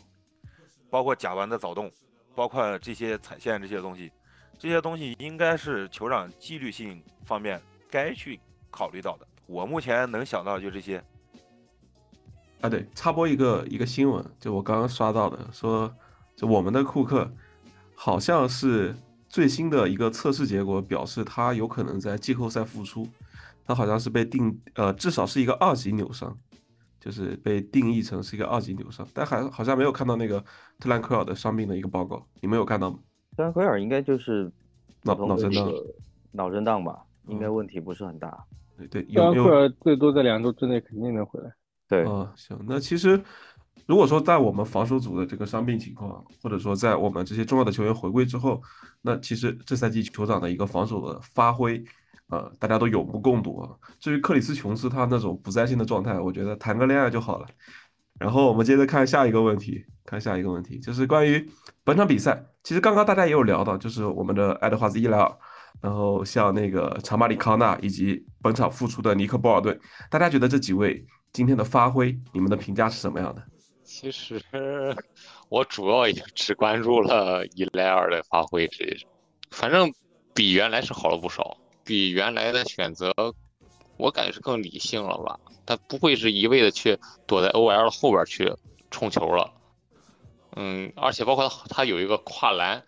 [0.90, 1.92] 包括甲烷的早动，
[2.34, 4.12] 包括这些踩线这些东西，
[4.58, 7.62] 这些东西应该是酋长纪律性方面
[7.92, 8.40] 该去
[8.72, 9.28] 考虑到的。
[9.46, 11.04] 我目前能想到就这些。
[12.62, 15.96] 啊，对，插播一个一个新闻，就我刚刚刷到的，说
[16.36, 17.32] 就我们的库克
[17.94, 18.96] 好像是
[19.30, 23.08] 最新的一个测试结果表示他有可能在季后赛复出，
[23.66, 26.38] 他好像是被定呃至少是一个二级扭伤。
[27.02, 30.44] 就是被定义成是一个二级扭伤，但还好像没有看到那个
[30.78, 33.00] 特兰克尔的伤病的一个报告，你们有看到吗？
[33.38, 34.52] 特兰克尔应该就是
[35.04, 35.72] 脑脑震荡，
[36.34, 37.00] 脑震荡吧，
[37.30, 38.46] 应该问题不是很大。
[38.78, 41.50] 对对，特兰奎尔最多在两周之内肯定能回来。
[41.88, 43.18] 对啊，行，那其实
[43.90, 48.62] 如果说在我们防守组的这个伤病情况，或者说在我们这些重要的球员回归之后，
[49.02, 51.84] 那其实这赛季酋长的一个防守的发挥。
[52.28, 53.74] 呃，大家都有目共睹啊。
[54.00, 57.48] 至于克里斯琼斯他那种不在线的状态，我觉得谈个恋爱就好了。
[58.20, 61.44] 然后我们接着看下一个问题，看下一个问题，就是关于
[61.84, 62.46] 本场比赛。
[62.64, 65.36] 其实刚刚大家也有聊到，就是我们的爱德华兹伊莱尔，
[65.82, 69.80] 然后像那个查马里康纳以及本场复出的尼克波尔顿，
[70.12, 73.44] 大家觉得这几位今天的发挥，你们的评价是什么样的？
[73.90, 74.40] 其实
[75.50, 78.86] 我主要也只关注了伊莱尔的发挥，这
[79.50, 79.92] 反正
[80.36, 81.58] 比原来是好了不少。
[81.84, 83.12] 比原来的选择，
[83.98, 85.40] 我感觉是更理性了吧？
[85.66, 88.54] 他不会是一味的去躲在 OL 后边去
[88.92, 89.52] 冲球了。
[90.56, 92.86] 嗯，而且包括他，他有一个跨栏，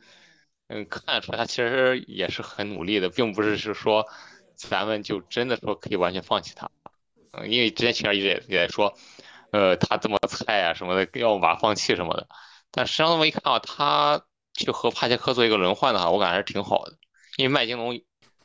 [0.67, 4.05] 嗯，看出来他其实也是很努力的，并不是是说
[4.55, 6.69] 咱们就真的说可以完全放弃他。
[7.31, 8.93] 嗯，因为之前其实一直也也在说，
[9.51, 12.27] 呃，他这么菜啊什么的，要把放弃什么的。
[12.71, 14.23] 但实际上这么一看啊，他
[14.53, 16.97] 去和帕杰克做一个轮换的话，我感觉还是挺好的，
[17.37, 18.01] 因为麦金龙。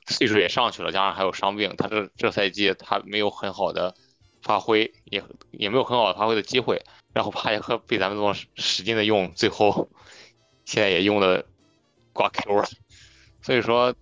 [0.08, 3.92] 岁数也上去了，加上还有伤病，他这这赛季他没有很好的
[4.40, 6.80] 发挥，也也没有很好的发挥的机会。
[7.12, 9.88] 然后帕杰克被咱们这么使劲的用，最后
[10.64, 11.44] 现在也用的
[12.12, 12.68] 挂 Q 了。
[13.42, 13.92] 所以说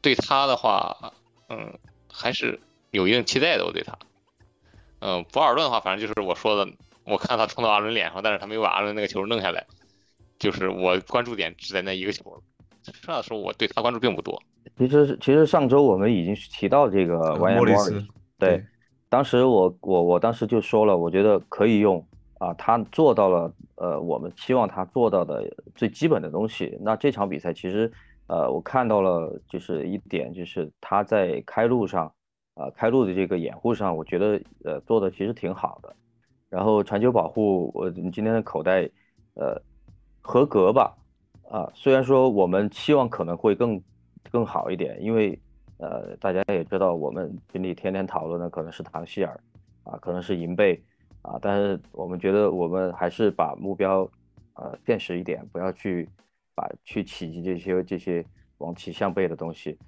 [0.00, 1.12] 对他的话，
[1.48, 1.76] 嗯，
[2.08, 2.60] 还是
[2.92, 3.66] 有一定期待的。
[3.66, 3.98] 我对他，
[5.00, 6.70] 嗯，博尔顿的话，反正就是我说的，
[7.04, 9.66] 我看他冲到阿伦脸上，但是他没有把阿伦那个球弄下来，
[10.38, 12.40] 就是我关注点只在那一个球了。
[12.82, 14.40] 剩下的时候我对他关注并不多。
[14.78, 18.04] 其实，其实上周我们已经提到这个莫里斯，
[18.38, 18.64] 对，
[19.08, 22.04] 当时我我我当时就说了，我觉得可以用
[22.38, 25.44] 啊，他做到了呃，我们期望他做到的
[25.74, 26.76] 最基本的东西。
[26.80, 27.90] 那这场比赛其实
[28.26, 32.12] 呃，我看到了就是一点，就是他在开路上
[32.56, 35.94] 啊，开路的这个掩护上，我觉得呃做的其实挺好的。
[36.50, 38.90] 然后传球保护，我你今天的口袋
[39.34, 39.62] 呃
[40.20, 40.96] 合格吧，
[41.48, 43.80] 啊，虽然说我们期望可能会更。
[44.28, 45.40] 更好一点，因为
[45.78, 49.40] 呃，大家也知道，我们群里天天讨论的可能是唐希尔
[49.84, 50.82] 啊，可能是银贝
[51.22, 54.00] 啊，但是我们觉得我们还是把目标
[54.54, 56.08] 呃现实一点，不要去
[56.56, 58.22] 把去企及这些这些
[58.58, 59.78] 往其向背的东西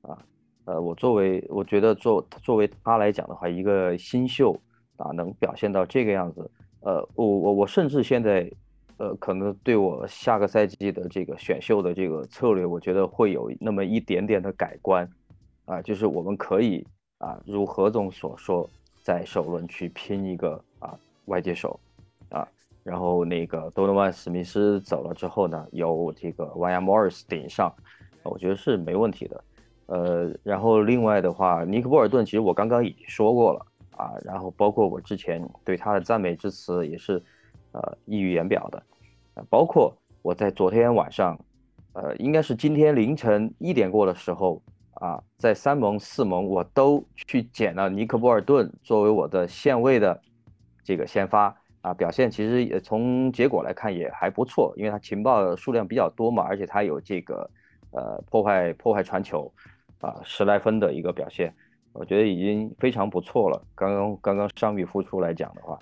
[0.00, 0.18] 啊。
[0.64, 4.58] 呃，我作为我觉得作作为他来讲的话，一个新秀
[4.96, 6.50] 啊，能表现到这个样子，
[6.80, 8.50] 呃，我我我甚至现在。
[8.98, 15.08] 呃，可能对我下个赛季的这个选秀的这个策略，我觉得会有那么一点点的改观，
[15.64, 16.86] 啊，就是我们可以
[17.18, 18.68] 啊，如何总所说，
[19.02, 21.80] 在首轮去拼一个啊外接手，
[22.28, 22.46] 啊，
[22.84, 27.74] 然后那个多诺万史密斯走了之后呢，由这个 Y M Morris 顶上，
[28.22, 29.42] 我觉得是没问题的。
[29.86, 33.66] 呃，然后另外的话，尼克波尔顿其实我刚刚已经说过了
[33.96, 37.22] 啊，然后包括我之前对他的赞美之词也是
[37.72, 38.82] 呃溢于言表的，
[39.50, 41.38] 包括我在昨天晚上，
[41.92, 44.62] 呃，应该是今天凌晨一点过的时候
[44.94, 50.18] 啊，在三盟四盟我都去捡了尼克波尔顿作为我的线位的
[50.82, 57.50] 这个先发啊，表现其实也从结果来看也还不错，因为他情报数量比较多嘛，而且他有这个
[57.90, 59.52] 呃破坏破坏传球。
[60.02, 61.54] 啊，十来分的一个表现，
[61.92, 63.62] 我觉得已经非常不错了。
[63.72, 65.78] 刚刚刚刚伤愈复出来讲的话，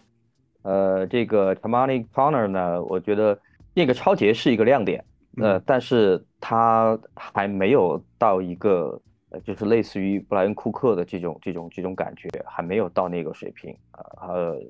[0.63, 3.37] 呃，这个 Tamani Connor 呢，我觉得
[3.73, 5.03] 那个超节是一个亮点，
[5.39, 9.01] 呃，但是他还没有到一个，
[9.31, 14.61] 呃，就是类似于布莱恩库克的这种这种这种感觉，还没有到那个水平啊，呃，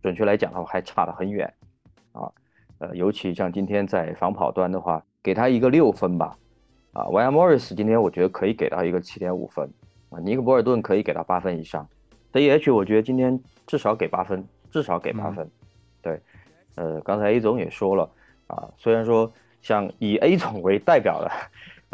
[0.00, 1.52] 准确来讲的话，还差得很远
[2.12, 2.32] 啊，
[2.78, 6.34] 呃，尤其像今天在防跑端的话，给他一个六分吧。
[6.92, 9.70] 啊 y a Morris 今天我觉得可以给到一个七点五分，
[10.08, 11.86] 啊，尼克博尔顿可以给到八分以上
[12.32, 15.48] ，C H 我觉得今天至少给八分，至少给八分。
[16.02, 16.20] 对，
[16.74, 18.10] 呃，刚才 A 总也说了，
[18.48, 19.32] 啊，虽然说
[19.62, 21.30] 像以 A 总为代表的，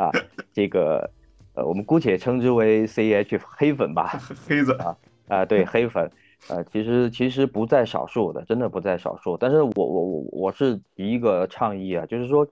[0.03, 0.11] 啊，
[0.55, 1.11] 这个，
[1.53, 4.19] 呃，我们姑且称之为 C H 黑粉吧，
[4.49, 4.97] 黑子啊，
[5.29, 6.11] 啊，对，黑粉，
[6.49, 9.37] 呃，其实其实不在少数的，真的不在少数。
[9.37, 12.49] 但是我我我我是提一个倡议啊，就是说，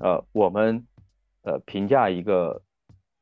[0.00, 0.84] 呃，我们。
[1.46, 2.60] 呃，评价一个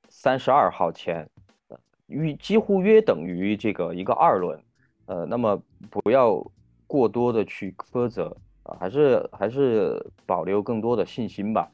[0.09, 1.29] 三十二号签，
[1.69, 4.59] 呃，约几乎约等于这个一个二轮，
[5.05, 6.43] 呃，那么不要
[6.87, 11.71] 过多的去苛责啊，还是还是保留更多的信心吧，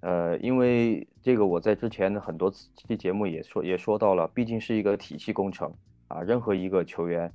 [0.00, 5.72] 呃，因为这个我在之前的很多期节目也说也说到了，毕竟是一个体系工程
[6.08, 7.32] 啊，任何一个球员，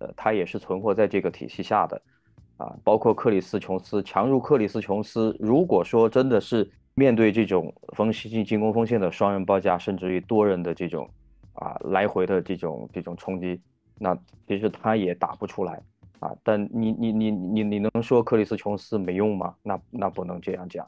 [0.00, 2.02] 呃，他也是存活在这个体系下的
[2.58, 6.70] 啊，包括克里斯琼斯，强如克里斯琼斯，如果说真的是。
[6.94, 11.08] 面对这种锋线进攻锋线的双人包夹，甚至于多人的这种
[11.54, 13.60] 啊来回的这种这种冲击，
[13.98, 14.16] 那
[14.46, 15.80] 其实他也打不出来
[16.20, 16.34] 啊。
[16.42, 19.54] 但你你你你你能说克里斯琼斯没用吗？
[19.62, 20.86] 那那不能这样讲。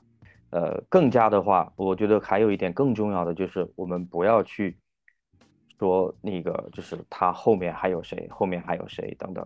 [0.50, 4.76] 呃，更加的话，我觉得还有一点更重要的就是，我们不要去
[5.80, 9.44] 说那个就是他后面还有谁，后面还有谁等等。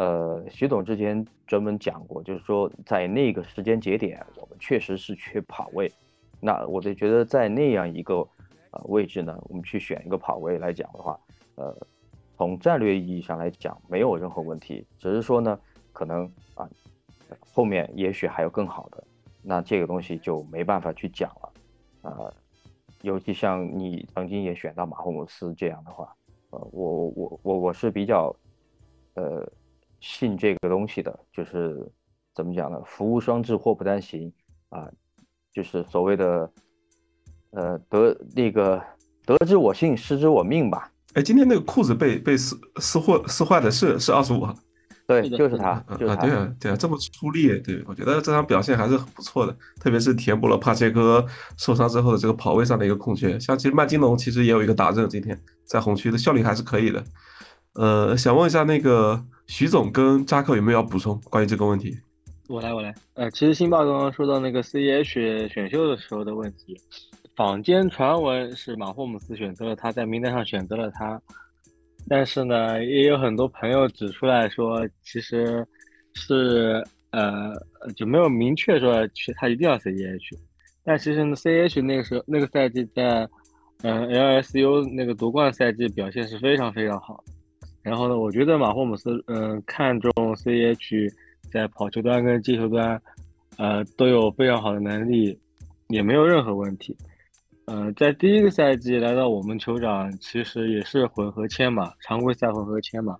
[0.00, 5.92] 呃，徐总之前专门讲过，就是说在那个时间节点，我们确实是缺跑位。
[6.40, 8.26] 那我就觉得在那样一个
[8.70, 11.20] 呃位置呢，我们去选一个跑位来讲的话，
[11.56, 11.86] 呃，
[12.34, 15.60] 从战略意义上来讲没有任何问题，只是说呢，
[15.92, 16.24] 可能
[16.54, 16.66] 啊
[17.52, 19.04] 后面也许还有更好的，
[19.42, 21.52] 那这个东西就没办法去讲了。
[22.04, 22.34] 呃，
[23.02, 26.16] 尤其像你曾经也选到马霍姆斯这样的话，
[26.52, 28.34] 呃，我我我我我是比较
[29.12, 29.46] 呃。
[30.00, 31.86] 信这个东西的，就是
[32.34, 32.80] 怎么讲呢？
[32.84, 34.32] 福无双至，祸不单行
[34.70, 34.88] 啊，
[35.52, 36.50] 就是所谓的，
[37.50, 38.82] 呃，得那个
[39.26, 40.90] 得之我幸，失之我命吧。
[41.14, 44.54] 哎，今天那个裤子被被撕撕坏撕坏的是是二十五号，
[45.06, 51.26] 对，就是他，就是他，对啊，对啊，这么出力，对我觉得这场表现还是很不错的，特别是填补了帕切科
[51.58, 53.38] 受伤之后的这个跑位上的一个空缺。
[53.40, 57.04] 像其实麦金龙其实也有一个打正，今天在红区的效率还是可以的。
[57.74, 61.96] 呃，想问一下那个徐总跟扎克有没有要补充关于这个问题？
[62.48, 62.92] 我来，我来。
[63.14, 66.76] 呃，其实辛巴刚刚说到那个 C H 选秀的时候的问题，
[67.36, 71.20] 坊间传闻是马霍姆斯选择了他，在名单上选择了他，
[72.08, 75.64] 但是呢，也有很多朋友指出来说，其实
[76.14, 77.52] 是呃
[77.94, 80.36] 就没有明确说去他一定要 CEH，
[80.84, 83.28] 但其实呢 C H 那个时候那个赛季在
[83.82, 87.22] 嗯 LSU 那个夺冠赛季表现是非常非常好。
[87.82, 91.10] 然后呢，我觉得马霍姆斯，嗯，看中 CH
[91.50, 93.00] 在跑球端跟接球端，
[93.56, 95.38] 呃，都有非常好的能力，
[95.88, 96.96] 也没有任何问题。
[97.66, 103.16] 呃，在第一个赛季来到我们酋长，其实也是混合签嘛，常规赛混合签嘛，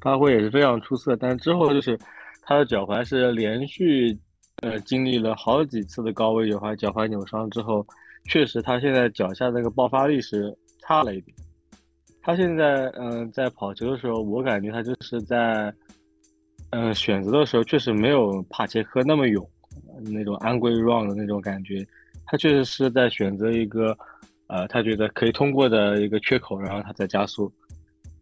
[0.00, 1.14] 发挥也是非常出色。
[1.16, 1.98] 但之后就是
[2.42, 4.18] 他的脚踝是连续，
[4.62, 7.86] 呃，经历了好几次的高位脚踝脚踝扭伤之后，
[8.24, 11.36] 确实他现在脚下那个爆发力是差了一点。
[12.28, 15.72] 他现在嗯，在跑球的时候，我感觉他就是在
[16.68, 19.50] 嗯选择的时候，确实没有帕切科那么勇，
[20.12, 21.82] 那种安规 run 的那种感觉。
[22.26, 23.96] 他确实是在选择一个
[24.48, 27.50] 呃他觉得可以通过的一个缺口，然后他再加速。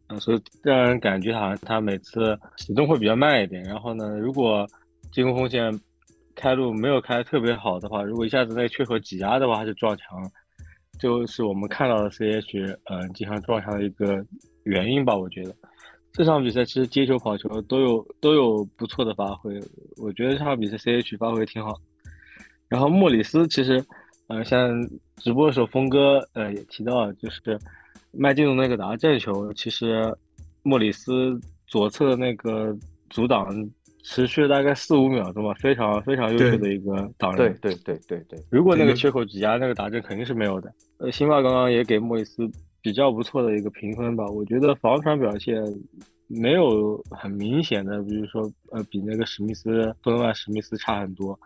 [0.06, 3.60] 嗯，所以让人感觉好像他每次启动会比较慢一点。
[3.64, 4.64] 然后呢，如果
[5.10, 5.76] 进攻锋线
[6.36, 10.22] 开路没有开特别好的话，如果一下子那个缺口挤压的话，他就撞墙。
[10.98, 14.24] 就是我们看到的 CH，嗯，经常撞墙的一个
[14.64, 15.16] 原因吧。
[15.16, 15.54] 我觉得
[16.12, 19.60] 这场比赛其实接球、跑球都有都有不错的发挥。
[19.96, 21.74] 我觉得这场比赛 CH 发挥挺好。
[22.68, 23.84] 然后莫里斯其实，
[24.26, 24.68] 呃，像
[25.18, 27.58] 直播的时候，峰哥呃也提到，就是
[28.10, 30.12] 麦金农那个打正球，其实
[30.62, 32.76] 莫里斯左侧的那个
[33.08, 33.46] 阻挡
[34.08, 37.52] 持续了大概四五秒钟吧，非常非常优秀的一个挡人。
[37.60, 40.72] 对对对对对，如果那个个缺口挤压那个打针肯定是没有的。
[40.98, 42.48] 呃，辛巴刚刚也给莫里斯
[42.80, 45.60] 比较不错的一个评分吧，我觉得防传表现
[46.28, 51.36] 没有很明显的，比如说呃比那个史密斯、多诺万史密斯差很多，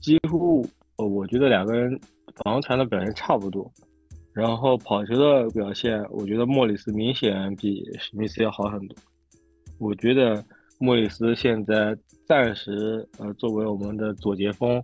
[0.00, 0.64] 几乎
[0.96, 1.98] 呃我觉得两个人
[2.36, 3.68] 防传的表现差不多。
[4.32, 8.96] 然后跑球的表现，我觉得莫里斯明显比史密斯要好很多。
[9.78, 10.44] 我觉得
[10.84, 14.82] 莫里斯现在暂时呃作为我们的左截锋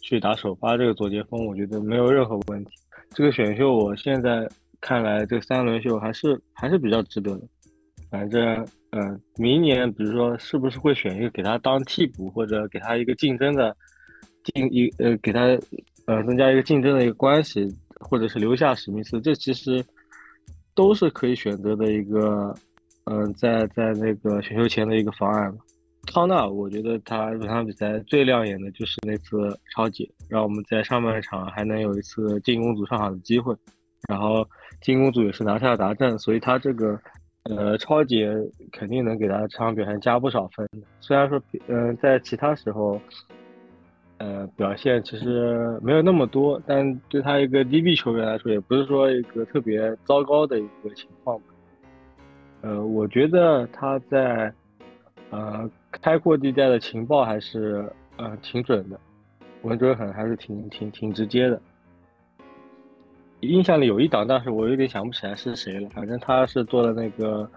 [0.00, 2.70] 去打首发这个左截锋，我觉得没有任何问题。
[3.10, 4.48] 这个选秀我现在
[4.80, 7.42] 看来，这三轮秀还是还是比较值得的。
[8.08, 8.40] 反正
[8.90, 13.76] 嗯、呃明年比如说是不是会选一个给他当替补，或者给他一个竞争的
[14.44, 15.40] 竞一呃给他
[16.06, 17.66] 呃增加一个竞争的一个关系，
[17.98, 19.84] 或者是留下史密斯，这其实
[20.72, 22.54] 都是可以选择的一个
[23.08, 25.58] 嗯、在在那个选秀前的一个方案吧。
[26.12, 33.52] 康纳，我觉得他本场比赛最亮眼的就是那次超解，让我们在上半场还能有一次进攻组上场的机会，
[34.08, 34.46] 然后
[34.80, 36.96] 进攻组也是拿下了达阵，所以他这个
[37.44, 38.32] 呃超解
[38.70, 40.68] 肯定能给他这场表现加不少分。
[41.00, 43.00] 虽然说嗯、在其他时候
[44.18, 51.46] 呃表现其实没有那么多，但对他一个 DB 球员来说，也不是说一个特别糟糕的一个情况吧。
[52.66, 54.52] 呃，我觉得他在
[55.30, 58.98] 呃开阔地带的情报还是呃挺准的，
[59.62, 61.60] 稳准狠还是挺挺挺直接的。
[63.40, 65.88] 印象里有一档，但是我有点想不起来是谁了。
[65.90, 67.48] 反正他是做了那个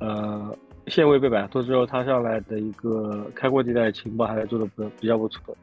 [0.00, 0.52] 呃
[0.88, 5.56] 线位被摆脱之后，他上来的一个开阔地带的情报还是做的不比较不错。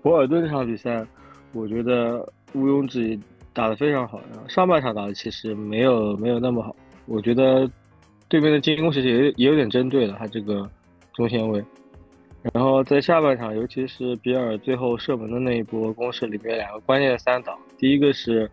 [0.00, 1.06] 博尔顿这场比赛，
[1.52, 3.20] 我觉得毋庸置疑
[3.52, 4.18] 打得非常好。
[4.48, 6.74] 上半场打的其实没有没有那么好，
[7.04, 7.68] 我觉得
[8.32, 10.66] 对面的进攻其实也也有点针对了他这个
[11.12, 11.62] 中线位。
[12.54, 18.50] 然后在下半场，尤其是比尔最后射门的那一波攻势里面，两个关键的三档，第一个是，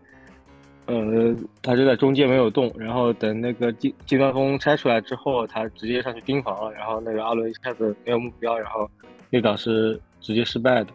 [0.84, 8.86] 呃，他就在中间没有动，然后等那个近近端锋拆出来之后，他直接上去盯防了，然后那个阿伦一下子没有目标，然后
[9.30, 10.90] 那档是直接失败的。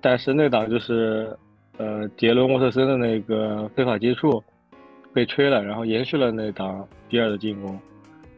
[0.00, 1.36] 但是那档就是，
[1.76, 4.40] 呃，杰伦沃特森的那个非法接触
[5.12, 7.78] 被吹了，然后延续了那档比尔的进攻，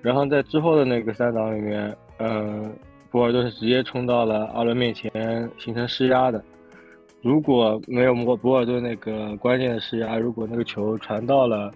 [0.00, 2.72] 然后在之后的那个三档里面，嗯、
[3.10, 5.10] 博尔顿是直接冲到了阿伦面前，
[5.58, 6.42] 形成施压的。
[7.20, 11.72] 如果没有博博尔顿那个关键的施压，如果那个球传到了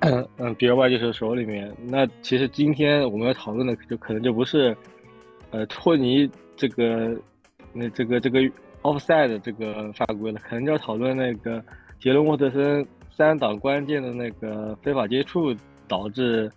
[0.00, 4.74] 嗯比尔外接手手里面，那其实今天我们要讨论的就可能就不是
[5.50, 7.14] 呃托尼这个
[7.72, 8.40] 那这个这个
[8.82, 11.62] offside 这个犯规了，可能就要讨论那个
[11.98, 12.86] 杰伦沃特森
[13.16, 15.54] 三档关键的那个非法接触
[15.88, 16.50] 导致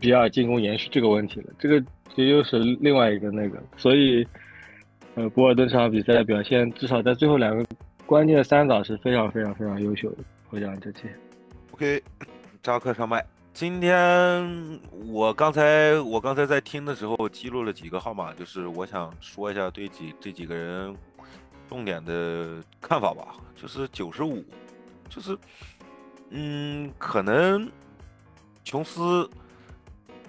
[0.00, 1.52] 比尔进攻延续这个问题了。
[1.58, 1.84] 这个
[2.14, 4.26] 这又是另外一个那个，所以
[5.14, 7.64] 呃，博尔顿这场比赛的表现，至少在最后两个
[8.06, 10.18] 关键的三档是非常非常非常优秀的。
[10.48, 11.14] 我讲这些
[11.72, 12.02] ，OK，
[12.62, 13.24] 扎克上麦。
[13.52, 20.96] 今天我刚才我刚才在听的时候记录了几个号码，就是我想说一下对几这几个人
[21.68, 23.36] 重点的看法吧。
[23.54, 24.42] 就是九十五，
[25.14, 25.38] 就是
[26.30, 27.70] 嗯，可能
[28.64, 29.28] 琼斯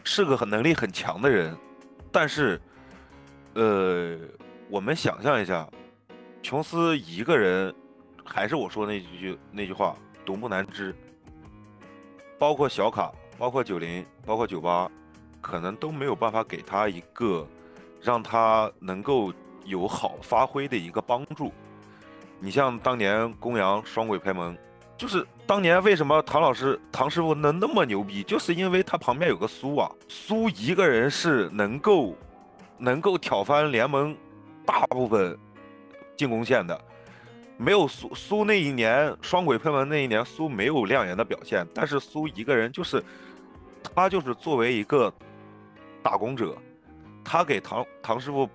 [0.03, 1.55] 是个很能力很强的人，
[2.11, 2.59] 但是
[3.53, 4.17] 呃，
[4.69, 5.65] 我们想象一下，
[6.41, 7.73] 琼斯一个人，
[8.25, 10.93] 还是我说那句那句话，独木难支。
[12.37, 14.91] 包括小卡，包括九零，包括九八，
[15.39, 17.47] 可能都没有办法给他一个
[18.01, 19.31] 让他能够
[19.63, 21.53] 有好发挥的一个帮助。
[22.41, 24.57] 你像当年公羊双鬼拍门，
[24.97, 32.15] 就是当年为什么唐老师、唐师傅能那么牛逼，就是因为他旁边有个苏啊，苏一个人是能够
[32.77, 34.15] 能够挑翻联盟
[34.65, 35.37] 大部分
[36.15, 36.79] 进攻线的。
[37.57, 43.01] 没有苏苏那一年双轨喷门那一年，苏没有亮眼的表现，但是苏一个人就是
[43.83, 45.13] 他就是作为一个
[46.01, 46.57] 打工者，
[47.23, 48.49] 他给唐唐师傅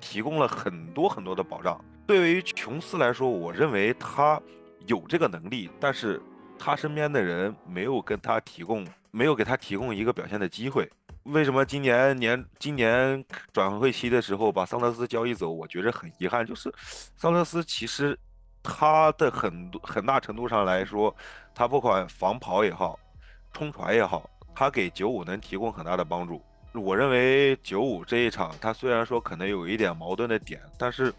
[0.00, 1.82] 提供了很多很多的保障。
[2.06, 4.40] 对于琼斯来说，我认为他
[4.86, 6.20] 有这个能力，但是
[6.58, 10.90] 他身边的人没有跟他提供，没有给他提供一个表现的机会。
[11.24, 15.50] 为什么今年年今年转会期的时候把桑德斯交易走？
[15.50, 16.70] 我觉着很遗憾，就是
[17.16, 18.18] 桑德斯其实
[18.62, 21.14] 他的很多很大程度上来说，
[21.54, 22.98] 他不管防跑也好，
[23.54, 26.42] 冲传也好，他给九五能提供很大的帮助。
[26.74, 31.10] 我认为九五这一场，他虽然说可能有一点矛盾的点，但是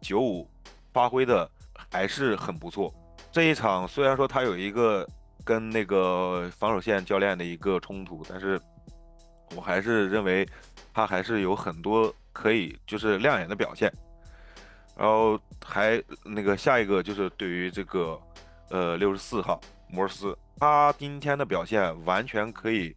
[0.00, 0.48] 九五
[0.92, 1.50] 发挥的
[1.90, 2.94] 还是很不错。
[3.38, 5.08] 这一场虽然说他有一个
[5.44, 8.60] 跟那个防守线教练的一个冲突，但是
[9.54, 10.44] 我还是认为
[10.92, 13.92] 他还是有很多可以就是亮眼的表现。
[14.96, 18.20] 然后还那个下一个就是对于这个
[18.70, 22.92] 呃六十四号摩尔斯，他今天的表现完全可以，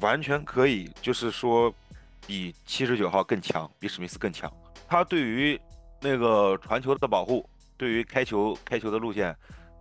[0.00, 1.74] 完全可以就是说
[2.24, 4.48] 比七十九号更强，比史密斯更强。
[4.86, 5.60] 他对于
[6.00, 7.44] 那个传球的保护，
[7.76, 9.36] 对于开球开球的路线，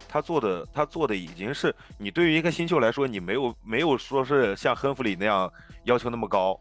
[0.08, 5.52] 他做的他做的已经是你对于一个新秀来说，你没有没有说是像亨弗里那样
[5.84, 6.60] 要求那么高，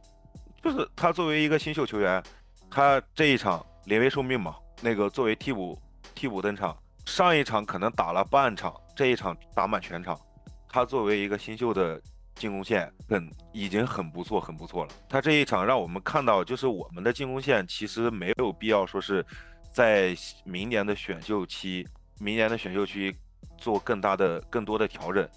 [0.62, 2.22] 就是他作为一个新秀球员，
[2.70, 5.78] 他这一场临危受命嘛，那个作为替补
[6.14, 6.76] 替补登场，
[7.06, 10.18] 上一场可能打了半场，这一场打满全场，
[10.68, 12.00] 他作为一个新秀的。
[12.36, 14.90] 进攻线很已经很不错，很不错了。
[15.08, 19.24] 他这一场让我们看到，就是我们的进攻线其实没有必要说是
[19.74, 20.14] 在
[20.44, 21.84] 明年的选秀期，
[22.20, 23.12] 明年的选秀期
[23.58, 25.28] 做更大的、更多的调整。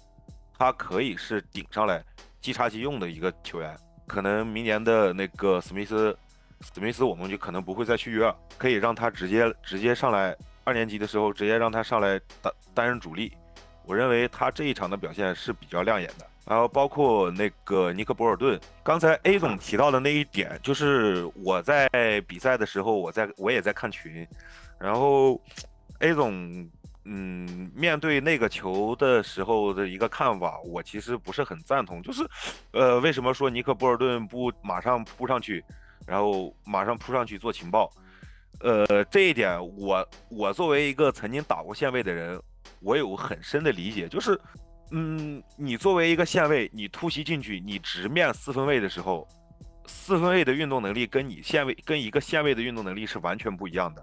[0.56, 2.00] 他可以是顶上来
[2.40, 3.76] 即插即用的一个球员。
[4.06, 6.16] 可能明年的那个史密斯，
[6.60, 13.36] 史密斯我们就可能不会再续约了，可以让他直接直接上来二年级的时候直接让他上来担担任主力。
[13.84, 16.27] 我认为他这一场的表现是比较亮眼的。
[16.48, 21.90] 然后包括那个尼克博尔顿，刚才 A 总提到的那一点，就是我在
[22.26, 24.26] 比赛的时候，我在我也在看群，
[24.78, 25.38] 然后
[25.98, 26.66] A 总，
[27.04, 32.26] 嗯，面对那个球的时候的一个看法，我其实不是很赞同，就是，
[32.72, 35.62] 呃，为什么说尼克博尔顿不马上扑上去，
[36.06, 37.92] 然后马上扑上去做情报？
[38.60, 42.40] 呃，这一点我我作为一个曾经打过线位的人，
[42.80, 44.40] 我有很深的理解，就是。
[44.90, 49.28] 嗯，你作为一个线位，你突袭进去，你直面四分卫的时候，
[49.86, 54.02] 四分卫的运动能力跟你线位跟一个线位的运动能力是完全不一样的。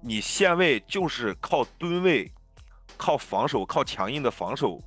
[0.00, 2.30] 你线位就是靠蹲位、
[2.96, 4.80] 靠防守、靠强硬的防守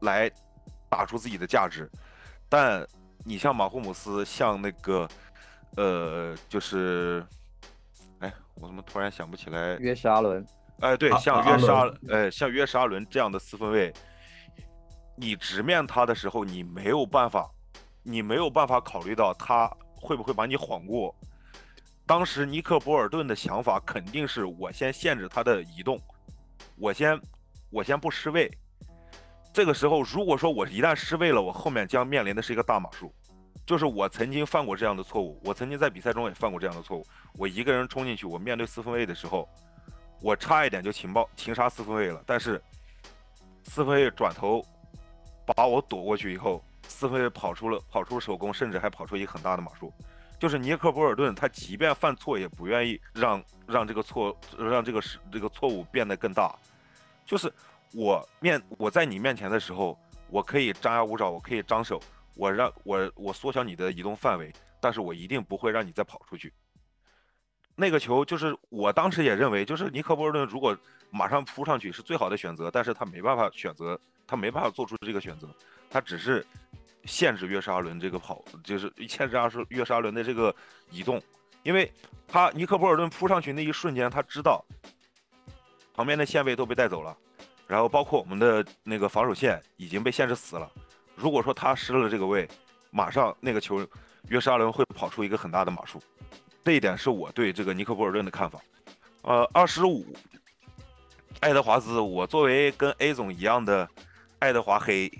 [0.00, 0.30] 来
[0.88, 1.90] 打出自己的价值，
[2.48, 2.86] 但
[3.24, 5.06] 你像马库姆斯，像那个
[5.76, 7.24] 呃，就是，
[8.20, 9.76] 哎，我怎么突然想不起来？
[9.76, 10.44] 约什阿伦。
[10.80, 13.92] 哎，对，像约什阿，呃，像约什阿伦这样的四分卫。
[15.16, 17.50] 你直面他的时候，你没有办法，
[18.02, 21.14] 你没有办法考虑到他会不会把你晃过。
[22.04, 26.00] 当时尼克博尔顿的想法肯定是我先限制他的移动，
[26.76, 27.20] 我先
[27.70, 28.50] 我先不失位。
[29.52, 33.12] 这个时候，如果说我一旦失位了，我后面将面临的是一个大马术。
[33.64, 37.04] 就是我曾经犯过这样的错误，我曾经在比赛中也犯过这样的错误。
[37.32, 39.48] 我一个人冲进去，我面对四分卫的时候，
[40.20, 42.62] 我差一点就情报情杀四分卫了，但是
[43.64, 44.64] 四分卫转头。
[45.54, 49.92] 把我躲过去以后，四分卫跑出了跑出了手攻，甚至还跑出一个很大的码数。
[50.38, 56.54] 就是尼克博尔顿，他即便犯错，也不愿意让让这个错让这个是这个错误变得更大。
[57.24, 57.50] 就是
[57.94, 61.98] 我面我在你面前的时候，我可以张牙舞爪，我可以张手，
[62.34, 66.52] 我让我我缩小你的移动范围，但是我一定不会让你再跑出去。
[67.74, 70.76] 那个球就是我当时也认为，就是尼克博尔顿如果
[71.10, 73.98] 马上扑上去是最好的选择，但是他没办法选择。
[74.26, 75.48] 他没办法做出这个选择，
[75.88, 76.44] 他只是
[77.04, 80.54] 限制约沙伦这个跑，就是限制阿是约沙伦的这个
[80.90, 81.22] 移动，
[81.62, 81.92] 因为
[82.26, 84.64] 他尼克波尔顿扑上去那一瞬间，他知道
[85.94, 87.16] 旁边的线位都被带走了，
[87.68, 90.68] 然后包括我们的那个防守线已经被限制死了。
[91.14, 92.48] 如果说他失了这个位，
[92.90, 93.86] 马上那个球
[94.28, 96.02] 约沙伦会跑出一个很大的码数，
[96.64, 98.60] 这一点是我对这个尼克波尔顿的看法。
[99.22, 100.04] 呃，二十五，
[101.38, 103.88] 爱德华兹，我作为跟 A 总一样的。
[104.38, 105.10] 爱德华黑，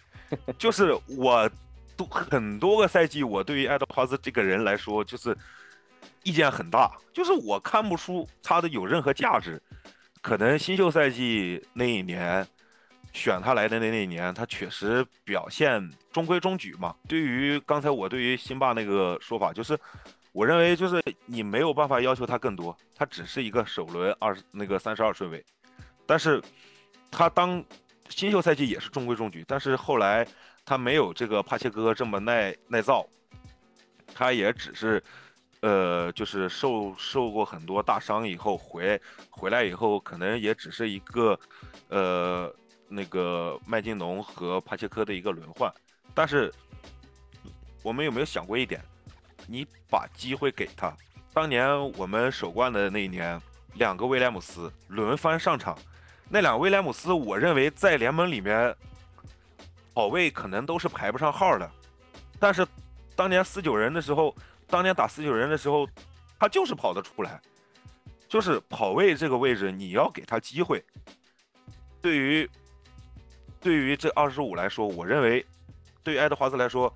[0.58, 1.50] 就是我，
[1.96, 5.36] 都很多个赛季，我对于爱德华兹这个人来说，就是
[6.22, 9.60] 意见很大，就是我看不出他的有任何价值。
[10.20, 12.46] 可能新秀赛季那一年
[13.12, 16.94] 选他来的那那一年，他确实表现中规中矩嘛。
[17.08, 19.78] 对于刚才我对于辛巴那个说法，就是
[20.32, 25.42] 我认为就是你没有办法要求他更多，他只是一个首轮二那个三十二顺位，
[26.04, 26.42] 但是
[27.10, 27.64] 他当。
[28.08, 30.26] 新秀赛季也是中规中矩，但是后来
[30.64, 33.06] 他没有这个帕切戈这么耐耐造，
[34.14, 35.02] 他也只是，
[35.60, 39.00] 呃，就是受受过很多大伤以后回
[39.30, 41.38] 回来以后，可能也只是一个，
[41.88, 42.52] 呃，
[42.88, 45.72] 那个麦金农和帕切科的一个轮换。
[46.14, 46.52] 但是
[47.82, 48.82] 我们有没有想过一点？
[49.46, 50.96] 你把机会给他，
[51.34, 53.40] 当年我们首冠的那一年，
[53.74, 55.78] 两个威廉姆斯轮番上场。
[56.28, 58.74] 那两个威廉姆斯，我认为在联盟里面
[59.94, 61.70] 跑位可能都是排不上号的，
[62.38, 62.66] 但是
[63.14, 64.34] 当年四九人的时候，
[64.66, 65.88] 当年打四九人的时候，
[66.38, 67.40] 他就是跑得出来。
[68.28, 70.84] 就是跑位这个位置你要给他机会。
[72.02, 72.50] 对于
[73.60, 75.46] 对于这二十五来说，我认为
[76.02, 76.92] 对于爱德华兹来说，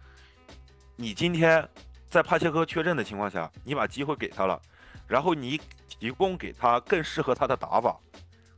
[0.97, 1.67] 你今天
[2.11, 4.61] 在帕切科缺阵的情况下，你把机会给他了，
[5.07, 5.59] 然后你
[5.89, 7.97] 提供给他更适合他的打法，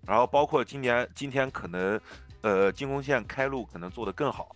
[0.07, 2.01] 然后包括今年今天可能
[2.43, 4.55] 呃进攻线开路可能做得更好，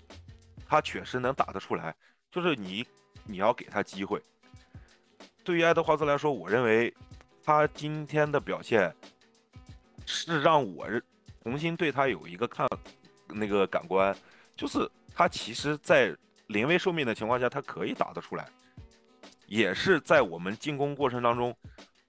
[0.67, 1.95] 他确实能打得出来，
[2.31, 2.85] 就是你
[3.25, 4.21] 你要给他机会。
[5.45, 6.93] 对于爱德华兹来说，我认为
[7.45, 8.93] 他今天的表现
[10.05, 10.89] 是让我
[11.45, 12.67] 重新对他有一个看
[13.29, 14.15] 那个感官，
[14.57, 16.13] 就是他其实，在
[16.49, 18.49] 临危受命的情况下，他可以打得出来，
[19.47, 21.57] 也是在我们进攻过程当中，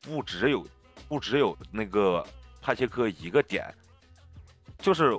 [0.02, 0.66] 不只有
[1.08, 2.26] 不只有那个
[2.68, 3.74] 帕切科一个点，
[4.78, 5.18] 就是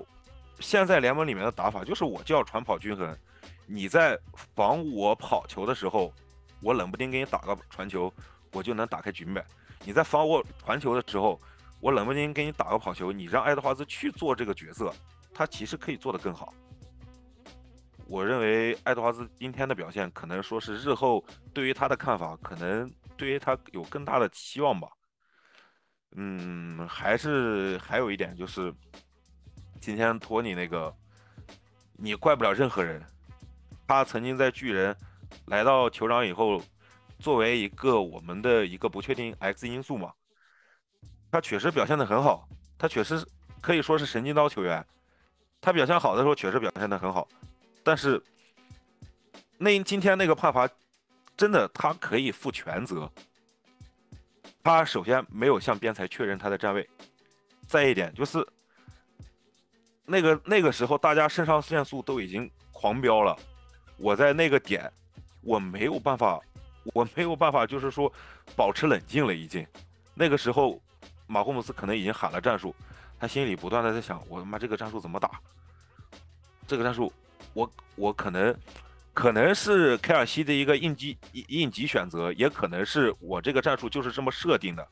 [0.60, 3.16] 现在联盟里面的打法，就是我就要传跑均衡，
[3.64, 4.18] 你在
[4.54, 6.12] 防我跑球的时候。
[6.60, 8.12] 我冷不丁给你打个传球，
[8.52, 9.42] 我就能打开局面。
[9.84, 11.40] 你在防我传球的时候，
[11.80, 14.92] 我冷不丁给你打个跑球，你让爱德华兹去做这个角色，
[15.32, 16.52] 他其实可以做得更好。
[18.06, 24.88] 我认为爱德华兹今天的表现，可能说是日后对于他的看法，可能对于他有更大的期望吧。
[26.16, 28.74] 嗯，还是还有一点就是，
[29.80, 30.94] 今天托尼那个，
[31.92, 33.02] 你怪不了任何人，
[33.86, 34.96] 他曾经在巨人。
[35.44, 36.62] 来到酋长以后，
[37.18, 40.10] 作为一个我们的一个不确定 X 因素嘛，
[41.30, 42.48] 他确实表现的很好，
[42.78, 43.22] 他确实
[43.60, 44.84] 可以说是神经刀球员。
[45.60, 47.28] 他表现好的时候确实表现的很好，
[47.84, 48.22] 但是
[49.58, 50.66] 那今天那个判罚
[51.36, 53.10] 真的他可以负全责。
[54.62, 56.88] 他首先没有向边裁确认他的站位，
[57.66, 58.46] 再一点就是
[60.04, 63.36] 那个那个时候大家肾上腺素都已经狂飙了，
[63.96, 64.90] 我在那个点。
[65.40, 66.38] 我没有办法，
[66.92, 68.12] 我没有办法，就是说
[68.56, 69.32] 保持冷静了。
[69.32, 69.64] 已经，
[70.12, 70.78] 那个时候，
[71.28, 72.74] 马霍姆斯可能已经喊了战术，
[73.18, 75.40] 他心里不断的在想：我他妈这个战术怎么打？
[76.66, 77.10] 这个战术，
[77.54, 78.54] 我我可能
[79.18, 84.88] 可能是凯尔西的一个应急应应急选择，也可能是我这个战术就是这么设定的。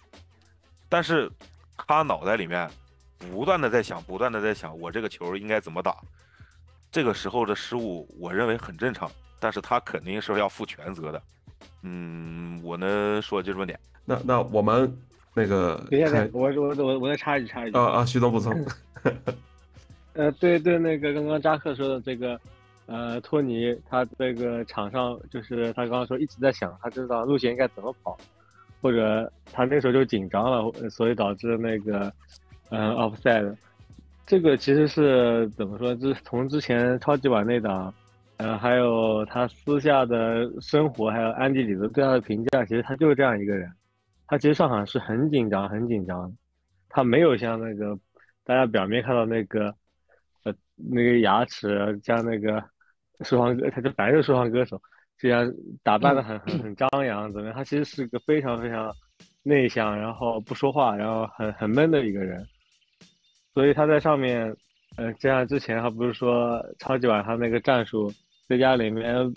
[0.88, 1.30] 但是
[1.76, 2.68] 他脑袋里面
[3.18, 5.96] 不断的在想，不断的在想，我这个球应该怎么打？
[6.90, 9.08] 这个时候的失误，我认为很正常。
[9.38, 11.22] 但是他肯定是要负全责的，
[11.82, 13.78] 嗯，我能说就这么点。
[14.04, 14.92] 那那我们
[15.34, 17.78] 那个，等一下，我我我我再插一句，插一句。
[17.78, 18.52] 啊啊，徐总补充。
[20.14, 22.40] 呃，对对，那个刚刚扎克说的这个，
[22.86, 28.16] 呃，托尼他这个场上就是他刚刚说一直在想，他知道路线应该怎么跑，
[28.80, 32.12] 或者他那时候就紧张了，所以导致那个
[32.70, 33.54] 嗯 offside。
[34.26, 35.94] 这个其实是怎么说？
[35.94, 37.92] 就是从之前超级碗那档。
[38.38, 43.66] 呃，还有他私下的生活，还有安迪里的对他的评价，其实他就是这样一个人。
[44.26, 46.30] 他其实上场是很紧张，很紧张。
[46.90, 47.98] 他没有像那个
[48.44, 49.74] 大家表面看到那个，
[50.44, 52.62] 呃，那个牙齿像那个
[53.24, 54.80] 说唱歌，他就反正是说唱歌手，
[55.18, 55.52] 这样
[55.82, 57.54] 打扮的很很很张扬，怎么样？
[57.54, 58.94] 他其实是个非常非常
[59.42, 62.46] 内向，然后不说话，然后很很闷的一个人。
[63.54, 64.54] 所以他在上面，
[64.96, 68.12] 呃，这样之前他不是说超级碗他那个战术。
[68.48, 69.34] 在家里面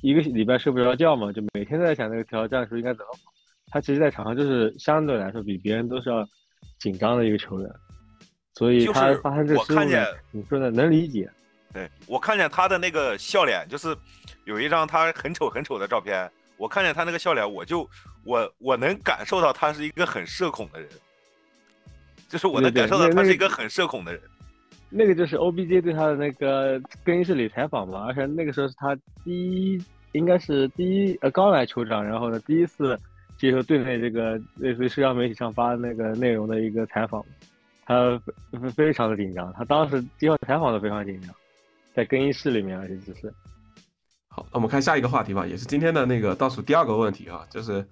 [0.00, 3.32] 一个礼拜睡不着觉嘛，就每天都在想那个调战术应该怎么跑。
[3.68, 6.26] 他其实，在场上就是相对来说比别人都是要
[6.80, 7.70] 紧张的一个球员，
[8.54, 9.78] 所以他发生这失误，
[10.32, 11.30] 你说的能理解。
[11.72, 13.96] 对我看见他的那个笑脸，就是
[14.44, 17.88] 有一张他很丑很丑的照片，我看见他那个笑脸，我就
[18.24, 20.88] 我我能感受到他是一个很社恐的人，
[22.28, 24.20] 就是我能感受到他是一个很社恐的人。
[24.94, 28.94] 那个就是 OBJ 对他的那个更衣室里采访嘛，而且那个时候是他
[29.24, 29.82] 第一，
[30.12, 32.98] 应该是第一呃刚来酋长，然后呢第一次
[33.38, 37.24] 接受队内这个类似于社交媒体上发的那个内容的一个采访，
[37.86, 38.20] 他
[38.76, 41.34] 非常的紧张，他当时接受采访都非常紧张，
[41.94, 43.32] 在更衣室里面而且只是。
[44.28, 47.86] 好，那我们看下一个话题吧，也是今天的那个倒数第二个问题啊，就是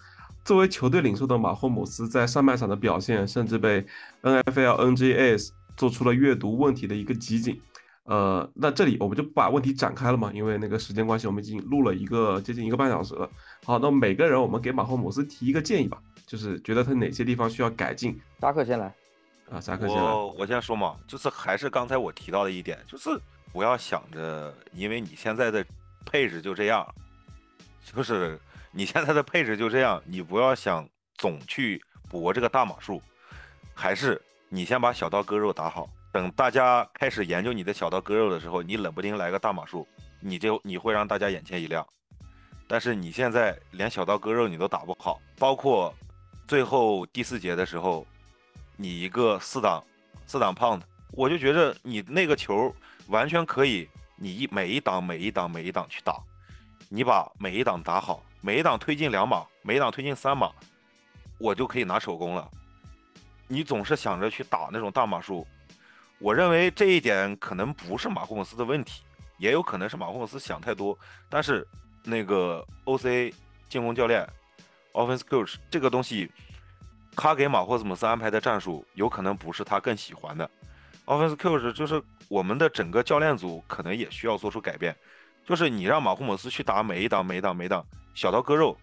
[0.44, 3.84] 作为球队领袖的马霍姆斯在上半场的表现，甚至被
[4.22, 5.50] NFL NGS。
[5.76, 7.58] 做出了阅读问题的一个集锦，
[8.02, 13.26] 呃，那这里我们就不把问题展开了嘛，因为那个时间关系，我们已经录了一个接近一个半小时了。
[13.64, 15.96] 好，那每个人我们给马霍姆斯提一个建议吧，
[16.26, 18.20] 就是觉得他哪些地方需要改进。
[18.38, 18.92] 扎克先来，
[19.50, 20.02] 啊，扎克先来。
[20.02, 23.08] 我我先说嘛，就是还是刚才我提到的一点，就是
[23.52, 25.64] 不要想着，因为你现在的
[26.04, 26.86] 配置就这样，
[27.94, 28.38] 就是
[28.72, 33.02] 你现在的配置就这样，你不要想总去搏这个大码数，
[33.74, 34.20] 还是。
[34.52, 39.86] 你先把小刀割肉打好，等大家开始研究你的小刀割肉的时候，你冷不丁来个大码数，
[40.18, 41.86] 你就你会让大家眼前一亮。
[42.66, 45.94] 但是你现在连小刀割肉你都打不好，包括
[46.48, 48.04] 最后第四节的时候，
[48.76, 49.80] 你一个四档
[50.26, 52.74] 四档胖子，我就觉着你那个球
[53.08, 56.16] 完全可以，你一每一档每一档每一档去打，
[56.88, 60.50] 你把每一档打好，每一档推进两码，每一档推进三码，
[61.38, 62.48] 我就可以拿手工了。
[63.48, 65.46] 你总是想着去打那种大码数，
[66.18, 69.02] 我认为这一点可能不是马库姆斯的问题，
[69.38, 70.96] 也有可能是马库姆斯想太多。
[71.28, 71.66] 但是
[72.04, 73.34] 那个 OC
[73.68, 74.24] 进攻教练
[74.92, 76.30] ，Offense Coach 这个东西，
[77.16, 80.48] 他给马霍姆斯安排的战术有可能不是他更喜欢的。
[81.10, 84.94] Offense Coach 就是我们的整个教练组可能也需要做出改变，
[85.44, 87.84] 就是你让马库姆斯去打每一档每一档每一档
[88.14, 88.78] 小刀割肉，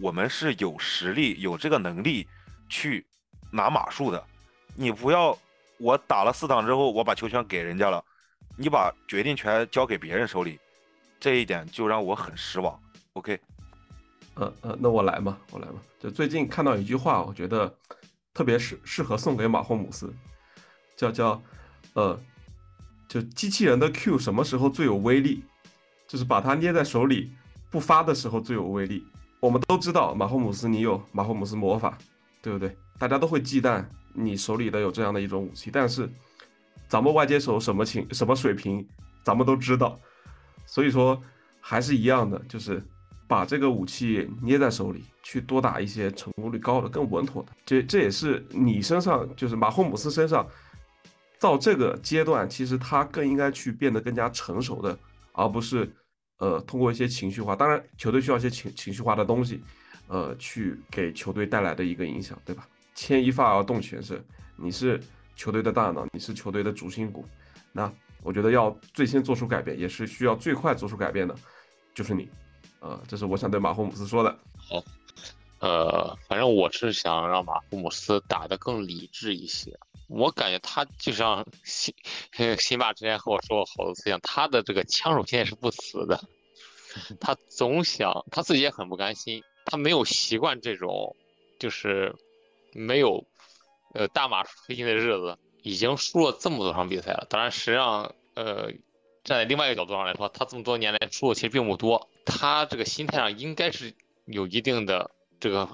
[0.00, 2.26] 我们是有实力有这个能力
[2.68, 3.06] 去。
[3.54, 4.24] 拿码数的，
[4.74, 5.36] 你不要
[5.76, 8.02] 我打了四档之后，我把球权给人家了，
[8.56, 10.58] 你把决定权交给别人手里，
[11.20, 12.80] 这一点就让我很失望。
[13.12, 13.38] OK，
[14.36, 15.74] 呃呃，那我来嘛，我来嘛。
[16.00, 17.70] 就最近看到一句话，我觉得
[18.32, 20.10] 特别适适合送给马霍姆斯，
[21.02, 21.42] 叫叫
[21.94, 22.18] 呃，
[23.08, 25.42] 就机器人的 Q 什么时候最有威力？
[26.06, 27.32] 就是把它捏在手里
[27.70, 29.04] 不发的时候最有威力。
[29.40, 31.98] 我们都知道马霍姆斯，你有马霍姆斯魔法，
[32.40, 32.76] 对不对？
[32.98, 36.08] 大家都会忌惮你手里的有这样的一种武器，但是
[36.86, 38.86] 咱们外接手什么情什么水平，
[39.24, 39.98] 咱们都知道，
[40.66, 41.20] 所以说
[41.60, 42.80] 还是一样的，就是
[43.26, 47.48] 把这个武器捏在手里，去多打一些成功率高的、更稳妥的。
[47.64, 50.46] 这这也是你身上，就是马霍姆斯身上，
[51.42, 54.96] 到这个阶段，其实他更应该去变得更加成熟的，
[55.32, 55.92] 而不是
[56.38, 57.56] 呃通过一些情绪化。
[57.56, 59.60] 当然，球队需要一些情情绪化的东西，
[60.06, 62.68] 呃，去给球队带来的一个影响，对吧？
[62.94, 64.24] 牵一发而动全身，
[64.54, 65.00] 你是
[65.34, 67.26] 球队的大脑，你是球队的主心骨。
[67.72, 67.92] 那
[68.22, 71.34] 我觉得要最先做出改变，也是需要最快做出改变的，
[71.92, 72.28] 就是你。
[72.78, 74.38] 呃，这是我想对马霍姆斯说的。
[74.56, 74.80] 好，
[75.62, 79.78] 呃，反正我是想让马库姆斯打得更理智一些。
[80.08, 81.94] 我感觉他就像辛
[82.58, 86.20] 辛巴之前和我说过好多次一样，他的这个枪手现在是不死的。
[87.18, 91.16] 他总想，他自己也很不甘心，他没有习惯这种，
[91.58, 92.14] 就是。
[92.74, 93.22] 没有，
[93.92, 97.26] 呃，大马推进的日子，已经输了这么多场比赛了。
[97.28, 98.72] 当然，实际上，呃，
[99.24, 102.08] 站在另外一个角度上来说，他这么多年来输的其实并不多。
[102.24, 103.94] 他这个心态上应该是
[104.24, 105.10] 有一定的
[105.42, 105.68] 这个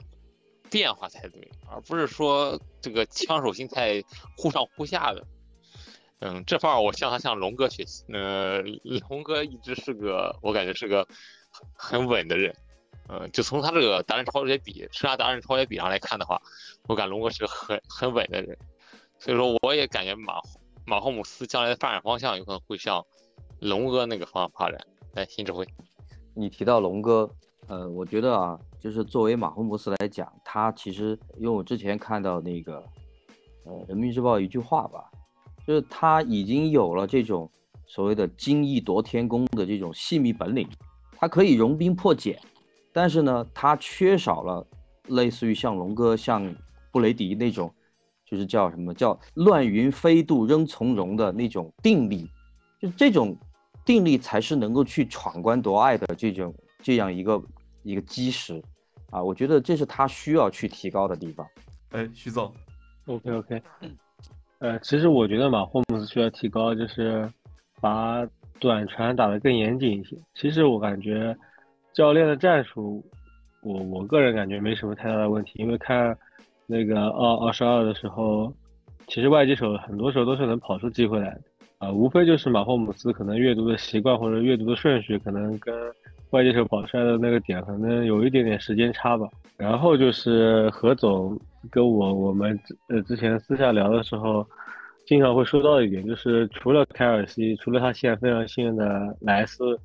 [0.70, 4.02] 变化才对，而不是说这个枪手心态
[4.34, 5.22] 忽上忽下的。
[6.20, 8.02] 嗯，这方面我向他向龙哥学习。
[8.10, 8.62] 呃，
[9.10, 11.06] 龙哥一直是个我感觉是个
[11.74, 12.56] 很稳的人。
[13.10, 16.40] 嗯，就从他这个达人超越比，生涯达人超越比上来看的话，
[16.86, 18.56] 我感觉龙哥是个很很稳的人，
[19.18, 20.40] 所以说我也感觉马
[20.86, 23.04] 马霍姆斯将来的发展方向有可能会向
[23.60, 24.80] 龙哥那个方向发展。
[25.12, 25.66] 来，新指挥，
[26.34, 27.30] 你提到龙哥，
[27.66, 32.82] 呃，我觉得啊，就是作为马洪博斯来讲，他其实因为我之前看到那个
[33.64, 35.10] 呃《人民日报》一句话吧，
[35.66, 37.50] 就是他已经有了这种
[37.86, 40.68] 所谓的精益夺天工的这种细密本领，
[41.16, 42.38] 他可以融冰破茧。
[42.92, 44.66] 但是呢，他缺少了
[45.08, 46.54] 类似于像龙哥、像
[46.90, 47.72] 布雷迪那种，
[48.24, 52.28] 就是叫什么叫乱云飞渡仍从容的那种定力，
[52.80, 53.36] 就这种
[53.84, 57.40] 定力才是能够去闯关夺爱的这种这样一个
[57.90, 58.62] 一个基石
[59.10, 59.22] 啊！
[59.22, 61.46] 我觉得这是他需要去提高的地方。
[61.90, 62.52] 哎，徐总
[63.06, 63.62] ，OK OK，
[64.58, 67.28] 呃，其实我觉得马霍姆斯需要提高，就是
[67.80, 68.26] 把
[68.58, 70.16] 短传打得更严谨一些。
[70.34, 71.36] 其实我感觉。
[71.94, 73.04] 教练的战术，
[73.60, 76.16] 我我个人感觉没什么太大的问题，因为看
[76.64, 78.52] 那个二二十二的时候，
[79.08, 81.40] 其实外接手很多时候都是能跑出机会来的
[81.78, 85.74] 啊，无非就是马霍姆斯可能阅读的习惯或者阅读的顺序，可能跟
[86.30, 89.26] 外接手跑出来的那个点可能有一点点时间差吧。
[89.56, 91.38] 然后就是何总
[91.70, 94.46] 跟我我们呃之前私下聊的时候，
[95.06, 99.78] 经常会说到一点，就是除了凯尔西，除了他现在非常信任的莱斯。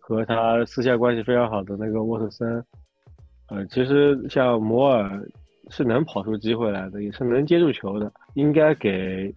[0.00, 2.64] 和他私下关系非常好的那个沃特森，
[3.50, 5.22] 呃，其实像摩尔
[5.68, 9.30] 是能跑出机会来的，也是能接住球的，应该给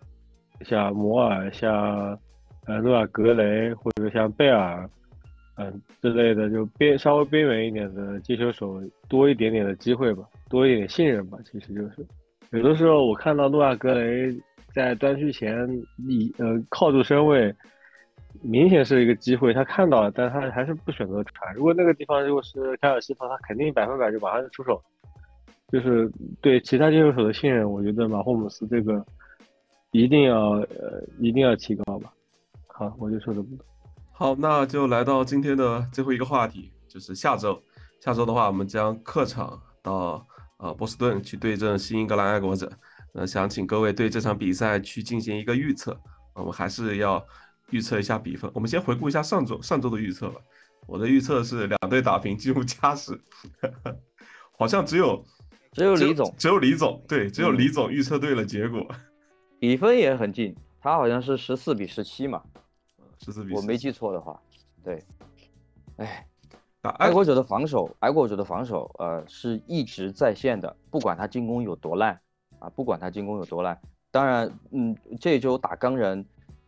[0.62, 2.18] 像摩尔、像
[2.68, 4.90] 呃诺瓦格雷或者像贝尔，
[5.62, 11.38] 嗯之类的，就边稍微边缘一点的接球手多一点点的机会吧，多一点信任吧。
[11.46, 12.06] 其实就是
[12.52, 14.34] 有的时候我看到诺亚格雷
[14.74, 15.68] 在端区前
[15.98, 17.54] 立呃靠住身位。
[18.42, 21.54] 明显是一个机会，他看到了，但他还是不选择传。
[21.54, 24.82] 如果那个地方如果是凯尔西的话，他肯定百分百就马上就出手。
[25.70, 26.10] 就是
[26.42, 29.06] 对其他接球手的信任，我觉得马霍姆斯这个
[29.92, 32.12] 一定要呃一定要提高吧。
[32.68, 33.66] 好，我就说这么多。
[34.22, 37.60] 好，那就来到今天的最后一个话题，就是下周。
[38.00, 40.24] 下周的话，我们将客场到
[40.58, 42.72] 呃波士顿去对阵新英格兰爱国者。
[43.14, 46.00] 那，想请各位对这场比赛去进行一个预测。
[46.36, 47.26] 我们还是要
[47.72, 48.48] 预测一下比分。
[48.54, 50.40] 我们先回顾一下上周上周的预测吧。
[50.86, 53.20] 我的预测是两队打平进入加时，
[54.56, 55.26] 好像只有
[55.72, 58.88] 只有李总，只有李总，对，只有李总预测对了结果。
[59.58, 62.44] 比分也很近，他好像是十四比十七嘛，
[63.56, 64.40] 我没记错的话，
[64.84, 65.04] 对。
[65.98, 66.28] 哎，
[66.82, 72.20] 爱爱国者的防守，爱国者的防守，呃，是一直在线的，不管他进攻有多烂
[72.60, 73.80] 啊，不管他进攻有多烂。
[74.12, 76.26] 当然，嗯，这周打钢人，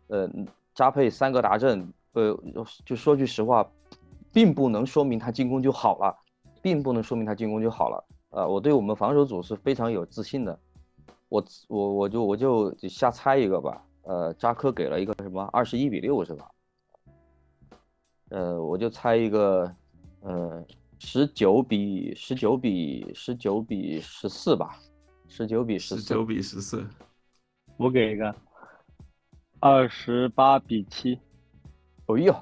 [0.08, 0.30] 呃，
[0.74, 2.38] 扎佩三个达阵，呃，
[2.86, 3.70] 就说句实话。
[4.32, 6.18] 并不能说明他进攻就好了，
[6.60, 8.04] 并不能说明他进攻就好了。
[8.32, 10.58] 呃，我对我们防守组是非常有自信的。
[11.30, 13.86] 我我我就我就瞎猜一个吧。
[14.04, 16.50] 呃，扎克给了一个什么二十一比六是吧？
[18.30, 19.76] 呃，我就猜一个，
[20.22, 20.66] 呃，
[21.00, 24.80] 十九比十九比十九比十四吧，
[25.28, 26.02] 十九比十四。
[26.02, 26.88] 十九比十四。
[27.78, 28.36] 我给一个
[29.60, 31.20] 二十八比七。
[32.08, 32.36] 哎呦！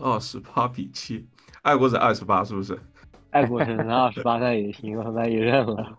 [0.00, 1.28] 二十八比七，
[1.62, 2.78] 爱国者二十八是不是？
[3.30, 5.98] 爱国者拿二十八那也行，我难以认了。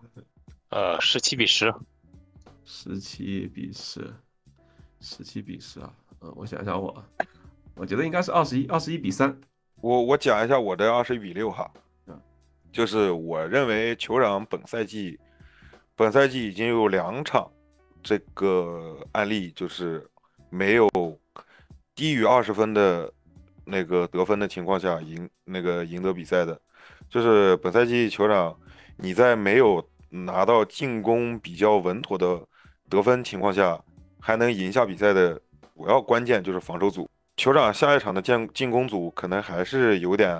[0.70, 1.72] 呃，十七比十，
[2.64, 4.12] 十七比十，
[5.00, 5.92] 十七比十啊！
[6.20, 7.04] 呃，我想想，我
[7.74, 9.36] 我觉得应该是二十一，二十一比三。
[9.80, 11.70] 我我讲一下我的二十一比六哈，
[12.06, 12.20] 嗯，
[12.70, 15.18] 就是我认为酋长本赛季，
[15.96, 17.50] 本赛季已经有两场
[18.02, 20.08] 这个案例，就是
[20.48, 20.88] 没有
[21.94, 23.12] 低于二十分的。
[23.66, 26.60] 那个得分的情况下赢那个赢得比赛的，
[27.08, 28.58] 就是本赛季酋长，
[28.96, 32.44] 你在没有拿到进攻比较稳妥的
[32.88, 33.80] 得分情况下，
[34.20, 35.40] 还能赢下比赛的，
[35.74, 37.08] 主要关键就是防守组。
[37.36, 40.38] 酋长下一场的进进攻组可能还是有点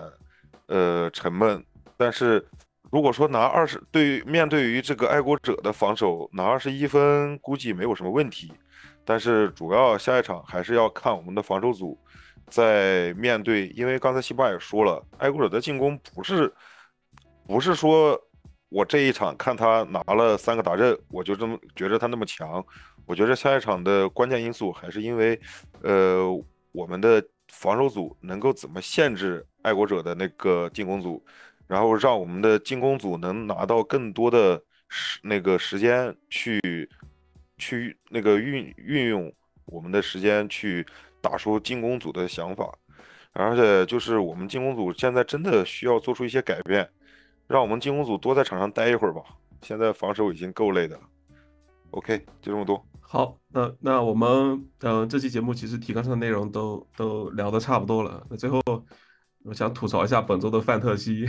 [0.67, 1.65] 呃沉闷，
[1.97, 2.47] 但是
[2.91, 8.53] 如果说拿二十对面对于这个爱国者的防守拿二十一分，估计没有什么问题，
[9.05, 11.99] 但是主要下一场还是要看我们的防守组。
[12.49, 16.53] 在面对，因为刚才西巴也说了，爱国者的进攻不是，
[17.47, 18.21] 不是说
[18.69, 22.65] 我这一场看他拿了三个打阵，我就这么觉着他那么强。
[23.11, 25.37] 我觉得下一场的关键因素还是因为，
[25.83, 26.25] 呃，
[26.71, 31.21] 我们的防守组能够怎么限制爱国者的那个进攻组，
[31.67, 36.61] 然后让我们的进攻组能拿到更多的时那个时间去，
[37.59, 39.33] 去那个运运用
[39.65, 40.87] 我们的时间去。
[41.23, 42.73] 打出进攻组的想法，
[43.33, 46.89] 而且就是我们进攻组现在真的需要做出一些改变，
[47.47, 49.21] 让我们进攻组多在场上待一会儿吧。
[49.61, 51.03] 现在防守已经够累的了。
[51.91, 52.83] OK，就这么多。
[53.13, 58.25] 好，那那我们嗯，这期节目其实提纲上的内容都都聊得差不多了。
[58.31, 58.63] 那最后
[59.43, 61.27] 我想吐槽一下本周的范特西，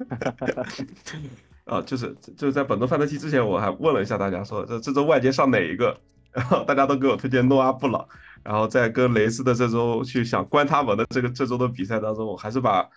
[1.68, 5.94] 啊，就是就是在本周范特西之前，我还问了一下大家，说这这周外接上哪一个，
[6.32, 8.08] 然后大家都给我推荐诺阿布朗。
[8.42, 12.88] 然后在跟雷斯的这周去想关他们的这个这周的比赛当中，我还是把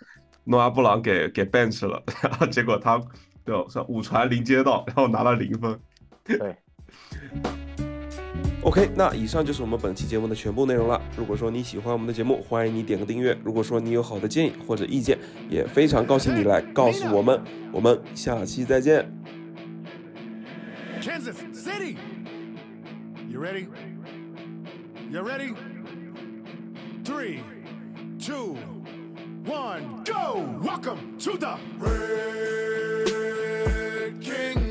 [0.45, 2.97] 诺阿布朗给给 bench 了， 然后结果他
[3.45, 5.77] 就是五传零接到，然后拿了零分。
[6.23, 6.55] 对。
[8.61, 10.99] OK，那以上就是我们本期节目的全部内容了。
[11.15, 13.37] 如果说你喜欢我们的节目，欢迎你点个订阅。
[13.43, 15.19] 如果说你有好的建议或者意见，
[15.49, 17.39] 也非常高兴你来告诉我们。
[17.71, 19.05] 我们下期再见。
[20.99, 25.53] Kansas City，you ready？You ready?
[27.03, 27.41] Three,
[28.17, 28.57] two,
[29.45, 30.41] one, go!
[30.63, 33.11] Welcome to the Red
[34.19, 34.64] King.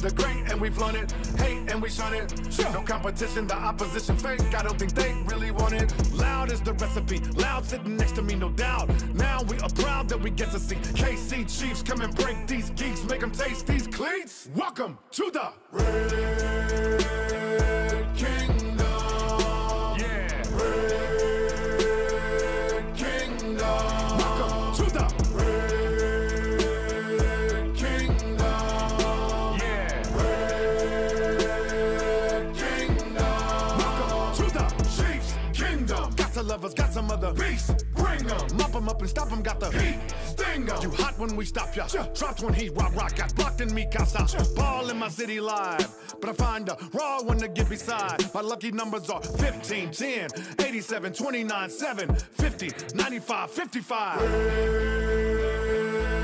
[0.00, 1.10] The Great and we flaunt it.
[1.38, 2.32] Hate and we shun it.
[2.72, 4.54] No competition, the opposition fake.
[4.54, 5.92] I don't think they really want it.
[6.12, 7.18] Loud is the recipe.
[7.36, 8.88] Loud sitting next to me, no doubt.
[9.14, 12.70] Now we are proud that we get to see KC Chiefs come and break these
[12.70, 14.48] geeks, make them taste these cleats.
[14.54, 17.47] Welcome to the Red
[36.74, 37.84] got some other beast.
[37.94, 38.56] Bring them.
[38.56, 39.42] Mop them up and stop them.
[39.42, 39.98] Got the heat.
[40.24, 40.82] Sting them.
[40.82, 41.86] You hot when we stop ya.
[41.92, 42.06] Yeah.
[42.14, 43.16] Dropped when he rock rock.
[43.16, 44.26] Got blocked in me casa.
[44.32, 44.44] Yeah.
[44.56, 45.88] Ball in my city live.
[46.20, 48.32] But I find a raw one to get beside.
[48.34, 50.28] My lucky numbers are 15, 10,
[50.58, 54.20] 87, 29, 7, 50, 95, 55.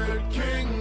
[0.09, 0.73] Red King.